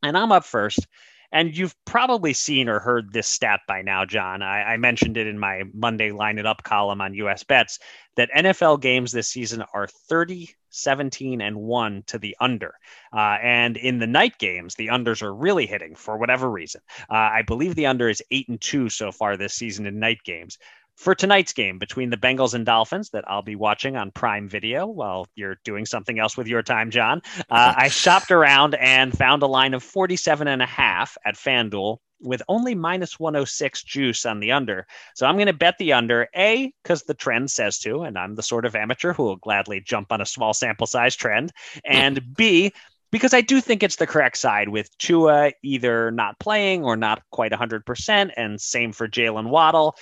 [0.00, 0.86] And I'm up first.
[1.32, 4.42] And you've probably seen or heard this stat by now, John.
[4.42, 7.78] I, I, mentioned it in my Monday Line It Up column on US Bets
[8.16, 12.74] that NFL games this season are 30, 17, and 1 to the under.
[13.12, 16.80] Uh, and in the night games, the unders are really hitting for whatever reason.
[17.08, 20.22] Uh, I believe the under is 8 and 2 so far this season in night
[20.24, 20.58] games
[21.00, 24.86] for tonight's game between the Bengals and Dolphins that I'll be watching on Prime Video
[24.86, 27.22] while you're doing something else with your time, John.
[27.48, 31.96] Uh, I shopped around and found a line of 47 and a half at FanDuel
[32.20, 34.86] with only minus 106 juice on the under.
[35.14, 38.34] So I'm going to bet the under, A, because the trend says to, and I'm
[38.34, 41.50] the sort of amateur who will gladly jump on a small sample size trend,
[41.82, 42.74] and B,
[43.10, 47.22] because I do think it's the correct side with Tua either not playing or not
[47.30, 49.96] quite 100%, and same for Jaylen Waddle.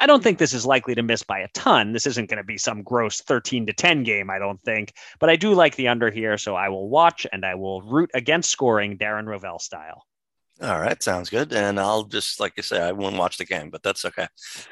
[0.00, 1.92] I don't think this is likely to miss by a ton.
[1.92, 4.92] This isn't going to be some gross 13 to 10 game, I don't think.
[5.20, 8.10] But I do like the under here, so I will watch and I will root
[8.14, 10.04] against scoring Darren Rovell style.
[10.62, 11.52] All right, sounds good.
[11.52, 14.28] And I'll just, like I say, I won't watch the game, but that's okay.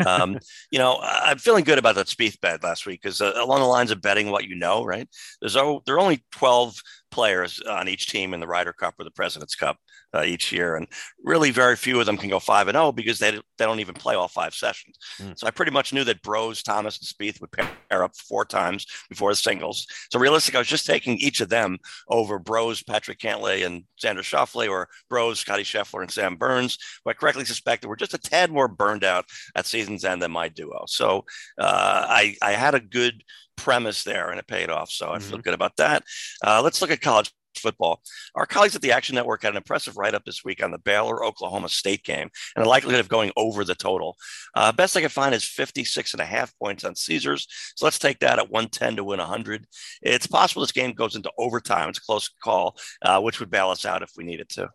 [0.07, 0.39] Um,
[0.71, 3.67] you know, I'm feeling good about that Spieth bet last week because uh, along the
[3.67, 5.09] lines of betting what you know, right?
[5.41, 6.77] There's oh, there are only 12
[7.13, 9.77] players on each team in the Ryder Cup or the President's Cup
[10.15, 10.89] uh, each year, and
[11.23, 13.81] really very few of them can go five and zero oh because they they don't
[13.81, 14.97] even play all five sessions.
[15.19, 15.39] Mm.
[15.39, 18.87] So I pretty much knew that Bros, Thomas, and Spieth would pair up four times
[19.09, 19.87] before the singles.
[20.11, 24.19] So realistically, I was just taking each of them over Bros, Patrick Cantlay, and Xander
[24.19, 28.19] Schauffele, or Bros, Scottie Scheffler, and Sam Burns, who I correctly suspected were just a
[28.19, 30.85] tad more burned out at season's end than my duo.
[30.87, 31.25] So
[31.59, 33.23] uh, I I had a good
[33.57, 34.91] premise there and it paid off.
[34.91, 35.31] So I mm-hmm.
[35.31, 36.05] feel good about that.
[36.45, 38.01] Uh, let's look at college football.
[38.35, 40.79] Our colleagues at the Action Network had an impressive write up this week on the
[40.79, 44.17] Baylor Oklahoma State game and the likelihood of going over the total.
[44.55, 47.47] Uh, best I could find is 56 and a half points on Caesars.
[47.77, 49.67] So let's take that at 110 to win 100.
[50.03, 51.89] It's possible this game goes into overtime.
[51.89, 54.71] It's a close call, uh, which would bail us out if we needed to.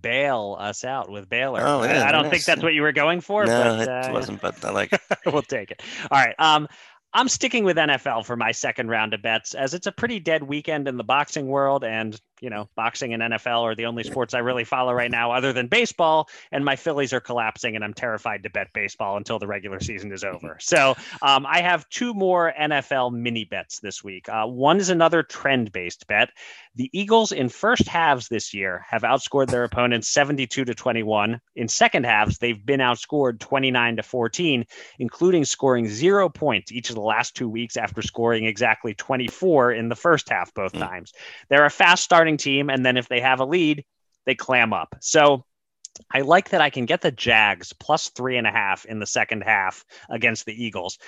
[0.00, 1.60] Bail us out with Baylor.
[1.62, 2.30] Oh, yeah, I don't nice.
[2.30, 3.44] think that's what you were going for.
[3.44, 5.00] No, but, uh, it wasn't, but I like it.
[5.26, 5.82] we'll take it.
[6.10, 6.34] All right.
[6.38, 6.66] Um,
[7.16, 10.42] I'm sticking with NFL for my second round of bets as it's a pretty dead
[10.42, 11.82] weekend in the boxing world.
[11.82, 15.32] And, you know, boxing and NFL are the only sports I really follow right now
[15.32, 16.28] other than baseball.
[16.52, 20.12] And my Phillies are collapsing and I'm terrified to bet baseball until the regular season
[20.12, 20.58] is over.
[20.66, 24.28] So um, I have two more NFL mini bets this week.
[24.28, 26.30] Uh, one is another trend based bet.
[26.74, 31.40] The Eagles in first halves this year have outscored their opponents 72 to 21.
[31.54, 34.66] In second halves, they've been outscored 29 to 14,
[34.98, 39.88] including scoring zero points each of the last two weeks after scoring exactly 24 in
[39.88, 40.80] the first half both mm.
[40.80, 41.12] times.
[41.48, 43.84] They're a fast starting team, and then if they have a lead,
[44.26, 44.96] they clam up.
[45.00, 45.44] So
[46.12, 49.06] I like that I can get the Jags plus three and a half in the
[49.06, 50.98] second half against the Eagles.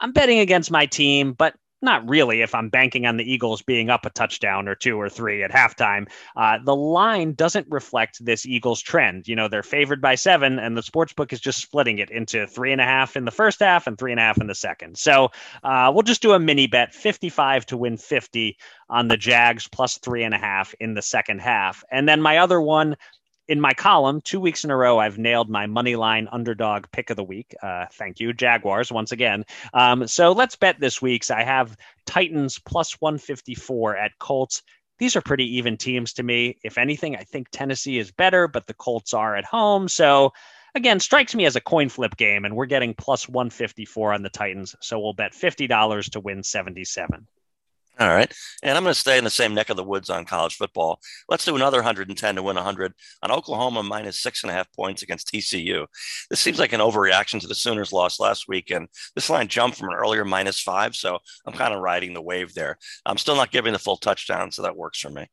[0.00, 3.90] I'm betting against my team, but not really if I'm banking on the Eagles being
[3.90, 6.08] up a touchdown or two or three at halftime.
[6.36, 9.28] Uh, the line doesn't reflect this Eagles trend.
[9.28, 12.46] You know, they're favored by seven, and the sports book is just splitting it into
[12.46, 14.54] three and a half in the first half and three and a half in the
[14.54, 14.98] second.
[14.98, 15.30] So
[15.62, 18.56] uh, we'll just do a mini bet 55 to win 50
[18.90, 21.84] on the Jags plus three and a half in the second half.
[21.90, 22.96] And then my other one,
[23.48, 27.08] in my column, two weeks in a row, I've nailed my money line underdog pick
[27.10, 27.54] of the week.
[27.62, 29.44] Uh, thank you, Jaguars, once again.
[29.72, 31.30] Um, so let's bet this week's.
[31.30, 34.62] I have Titans plus 154 at Colts.
[34.98, 36.58] These are pretty even teams to me.
[36.62, 39.88] If anything, I think Tennessee is better, but the Colts are at home.
[39.88, 40.32] So
[40.74, 44.28] again, strikes me as a coin flip game, and we're getting plus 154 on the
[44.28, 44.76] Titans.
[44.80, 47.26] So we'll bet $50 to win 77.
[48.00, 48.32] All right.
[48.62, 51.00] And I'm going to stay in the same neck of the woods on college football.
[51.28, 52.92] Let's do another 110 to win 100
[53.24, 55.86] on Oklahoma minus six and a half points against TCU.
[56.30, 58.70] This seems like an overreaction to the Sooners' loss last week.
[58.70, 58.86] And
[59.16, 60.94] this line jumped from an earlier minus five.
[60.94, 62.78] So I'm kind of riding the wave there.
[63.04, 64.52] I'm still not giving the full touchdown.
[64.52, 65.26] So that works for me.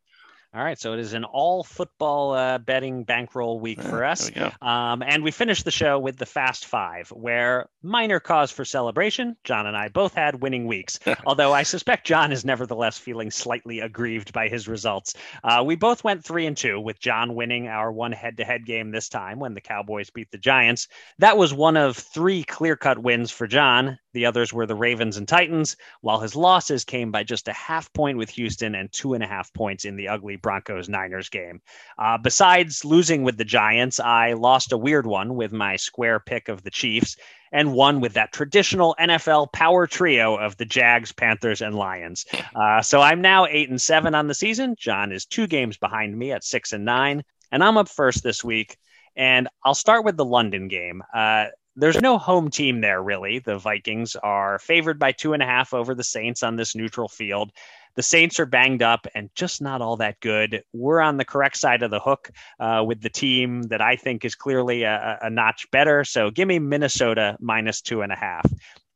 [0.55, 4.31] All right, so it is an all football uh, betting bankroll week yeah, for us.
[4.61, 9.37] Um, and we finished the show with the Fast Five, where minor cause for celebration.
[9.43, 13.79] John and I both had winning weeks, although I suspect John is nevertheless feeling slightly
[13.79, 15.13] aggrieved by his results.
[15.43, 18.65] Uh, we both went three and two, with John winning our one head to head
[18.65, 20.87] game this time when the Cowboys beat the Giants.
[21.19, 23.99] That was one of three clear cut wins for John.
[24.13, 27.91] The others were the Ravens and Titans, while his losses came by just a half
[27.93, 31.61] point with Houston and two and a half points in the ugly Broncos Niners game.
[31.97, 36.47] Uh, besides losing with the Giants, I lost a weird one with my square pick
[36.47, 37.17] of the Chiefs
[37.51, 42.25] and won with that traditional NFL power trio of the Jags, Panthers, and Lions.
[42.55, 44.75] Uh, so I'm now eight and seven on the season.
[44.77, 48.43] John is two games behind me at six and nine, and I'm up first this
[48.43, 48.77] week.
[49.15, 51.01] And I'll start with the London game.
[51.13, 51.45] Uh,
[51.77, 53.39] there's no home team there, really.
[53.39, 57.07] The Vikings are favored by two and a half over the Saints on this neutral
[57.07, 57.51] field.
[57.95, 60.63] The Saints are banged up and just not all that good.
[60.73, 62.29] We're on the correct side of the hook
[62.59, 66.03] uh, with the team that I think is clearly a, a notch better.
[66.03, 68.45] So give me Minnesota minus two and a half.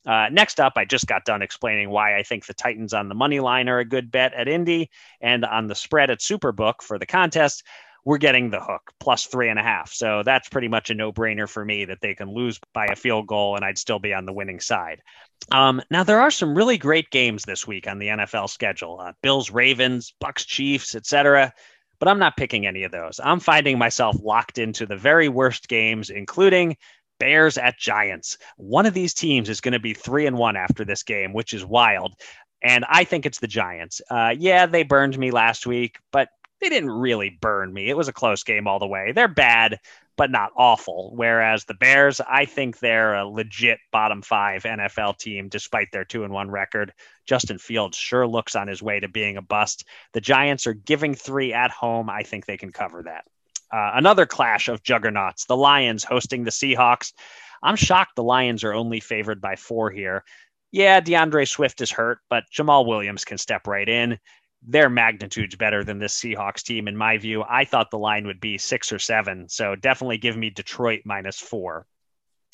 [0.06, 3.16] Uh, next up, I just got done explaining why I think the Titans on the
[3.16, 4.90] money line are a good bet at Indy
[5.22, 7.64] and on the spread at Superbook for the contest
[8.06, 9.92] we're getting the hook plus three and a half.
[9.92, 12.96] So that's pretty much a no brainer for me that they can lose by a
[12.96, 15.02] field goal and I'd still be on the winning side.
[15.52, 19.14] Um, now there are some really great games this week on the NFL schedule: uh,
[19.22, 21.54] Bills, Ravens, Bucs, Chiefs, etc.
[22.00, 23.20] But I'm not picking any of those.
[23.24, 26.78] I'm finding myself locked into the very worst games, including
[27.20, 28.38] Bears at Giants.
[28.58, 31.54] One of these teams is going to be three and one after this game, which
[31.54, 32.14] is wild.
[32.64, 34.02] And I think it's the Giants.
[34.10, 36.30] Uh, yeah, they burned me last week, but
[36.62, 37.90] they didn't really burn me.
[37.90, 39.12] It was a close game all the way.
[39.14, 39.80] They're bad,
[40.18, 41.14] but not awful.
[41.16, 46.24] Whereas the Bears, I think they're a legit bottom five NFL team, despite their two
[46.24, 46.94] and one record.
[47.26, 49.86] Justin Fields sure looks on his way to being a bust.
[50.14, 52.10] The Giants are giving three at home.
[52.10, 53.26] I think they can cover that.
[53.72, 57.14] Uh, another clash of juggernauts, the Lions hosting the Seahawks.
[57.62, 60.24] I'm shocked the Lions are only favored by four here.
[60.72, 64.20] Yeah, D'Andre Swift is hurt, but Jamaal Williams can step right in
[64.62, 67.44] their magnitude's better than this Seahawks team, in my view.
[67.48, 69.48] I thought the line would be six or seven.
[69.48, 71.86] So definitely give me Detroit minus four.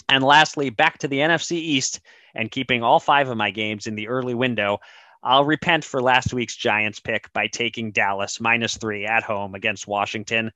[0.08, 2.00] And lastly, back to the NFC East
[2.36, 4.80] and keeping all five of my games in the early window.
[5.24, 9.88] I'll repent for last week's Giants pick by taking Dallas minus three at home against
[9.88, 10.52] Washington.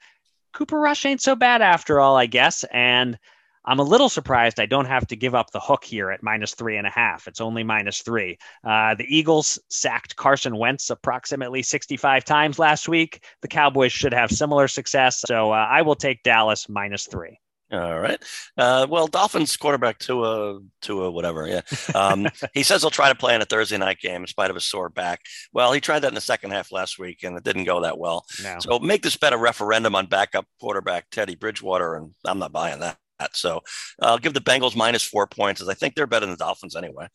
[0.53, 2.63] Cooper Rush ain't so bad after all, I guess.
[2.71, 3.17] And
[3.65, 6.53] I'm a little surprised I don't have to give up the hook here at minus
[6.53, 7.27] three and a half.
[7.27, 8.37] It's only minus three.
[8.63, 13.23] Uh, the Eagles sacked Carson Wentz approximately 65 times last week.
[13.41, 15.23] The Cowboys should have similar success.
[15.27, 17.39] So uh, I will take Dallas minus three.
[17.71, 18.19] All right.
[18.57, 21.47] Uh, well, Dolphins quarterback Tua, Tua, whatever.
[21.47, 21.61] Yeah.
[21.93, 24.57] Um, he says he'll try to play in a Thursday night game in spite of
[24.57, 25.21] a sore back.
[25.53, 27.99] Well, he tried that in the second half last week and it didn't go that
[27.99, 28.25] well.
[28.43, 28.57] No.
[28.59, 32.79] So make this bet a referendum on backup quarterback Teddy Bridgewater, and I'm not buying
[32.79, 32.97] that.
[33.33, 33.61] So
[34.01, 36.75] I'll give the Bengals minus four points, as I think they're better than the Dolphins
[36.75, 37.07] anyway.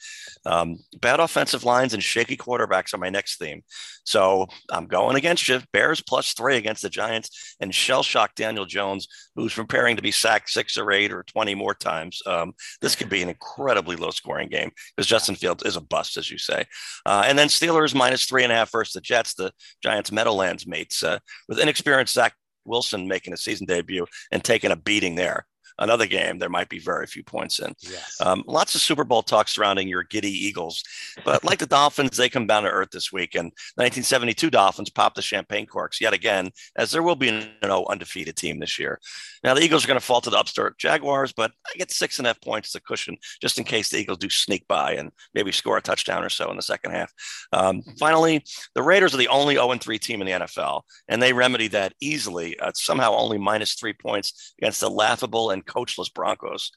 [0.44, 3.62] Um, bad offensive lines and shaky quarterbacks are my next theme.
[4.04, 5.60] So I'm going against you.
[5.72, 10.10] Bears plus three against the Giants and shell shock Daniel Jones, who's preparing to be
[10.10, 12.20] sacked six or eight or 20 more times.
[12.26, 16.16] Um, this could be an incredibly low scoring game because Justin Fields is a bust,
[16.16, 16.64] as you say.
[17.06, 19.52] Uh, and then Steelers minus three and a half versus the Jets, the
[19.82, 22.34] Giants Meadowlands mates, uh, with inexperienced Zach
[22.66, 25.46] Wilson making a season debut and taking a beating there
[25.78, 27.74] another game, there might be very few points in.
[27.80, 28.20] Yes.
[28.20, 30.82] Um, lots of Super Bowl talk surrounding your giddy Eagles,
[31.24, 33.34] but like the Dolphins, they come down to earth this week.
[33.34, 33.46] And
[33.76, 38.36] 1972 Dolphins popped the champagne corks yet again, as there will be an no undefeated
[38.36, 39.00] team this year.
[39.42, 42.18] Now the Eagles are going to fall to the upstart Jaguars, but I get six
[42.18, 44.92] and a half points as a cushion just in case the Eagles do sneak by
[44.92, 47.12] and maybe score a touchdown or so in the second half.
[47.52, 48.44] Um, finally,
[48.74, 51.94] the Raiders are the only 0 3 team in the NFL, and they remedy that
[52.00, 52.58] easily.
[52.58, 56.70] Uh, somehow only minus three points against the laughable and coachless Broncos.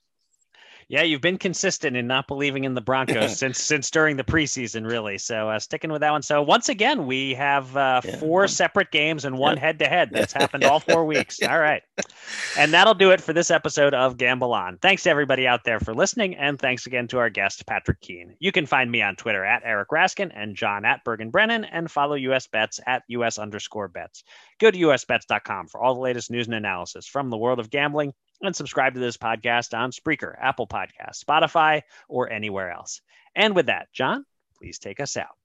[0.90, 4.90] Yeah, you've been consistent in not believing in the Broncos since since during the preseason,
[4.90, 5.18] really.
[5.18, 6.22] So uh, sticking with that one.
[6.22, 8.16] So once again, we have uh, yeah.
[8.18, 10.12] four separate games and one head to head.
[10.14, 11.42] That's happened all four weeks.
[11.44, 11.84] All right,
[12.58, 14.78] and that'll do it for this episode of Gamble On.
[14.78, 18.36] Thanks to everybody out there for listening, and thanks again to our guest Patrick Keane.
[18.40, 21.92] You can find me on Twitter at Eric Raskin and John at Bergen Brennan, and
[21.92, 24.24] follow US Bets at US underscore Bets.
[24.58, 28.14] Go to usbets.com for all the latest news and analysis from the world of gambling
[28.42, 33.02] and subscribe to this podcast on Spreaker, Apple Podcasts, Spotify, or anywhere else.
[33.36, 34.26] And with that, John,
[34.58, 35.36] please take us out.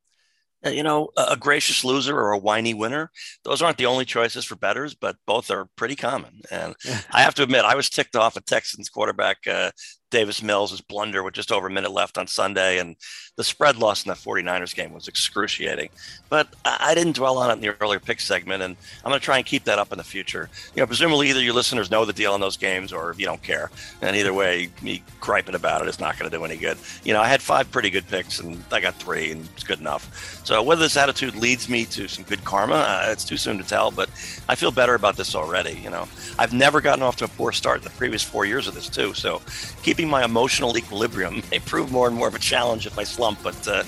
[0.65, 3.11] You know, a gracious loser or a whiny winner,
[3.45, 6.41] those aren't the only choices for bettors, but both are pretty common.
[6.53, 6.77] And
[7.11, 9.73] I have to admit, I was ticked off at Texans quarterback uh,
[10.13, 12.79] Davis Mills' blunder with just over a minute left on Sunday.
[12.79, 12.95] And
[13.37, 15.89] the spread loss in that 49ers game was excruciating.
[16.29, 18.63] But I didn't dwell on it in the earlier pick segment.
[18.63, 20.49] And I'm going to try and keep that up in the future.
[20.77, 23.43] You know, presumably either your listeners know the deal on those games or you don't
[23.43, 23.71] care.
[24.01, 26.77] And either way, me griping about it is not going to do any good.
[27.03, 29.81] You know, I had five pretty good picks and I got three and it's good
[29.81, 30.41] enough.
[30.45, 33.65] So whether this attitude leads me to some good karma, uh, it's too soon to
[33.65, 33.91] tell.
[33.91, 34.11] But
[34.49, 35.81] I feel better about this already.
[35.83, 36.07] You know,
[36.39, 38.89] I've never gotten off to a poor start in the previous four years of this,
[38.89, 39.15] too.
[39.15, 39.41] So
[39.83, 43.05] keeping keeping my emotional equilibrium may prove more and more of a challenge if I
[43.05, 43.41] slump.
[43.41, 43.85] But uh,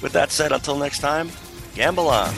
[0.00, 1.28] with that said, until next time,
[1.74, 2.32] gamble on.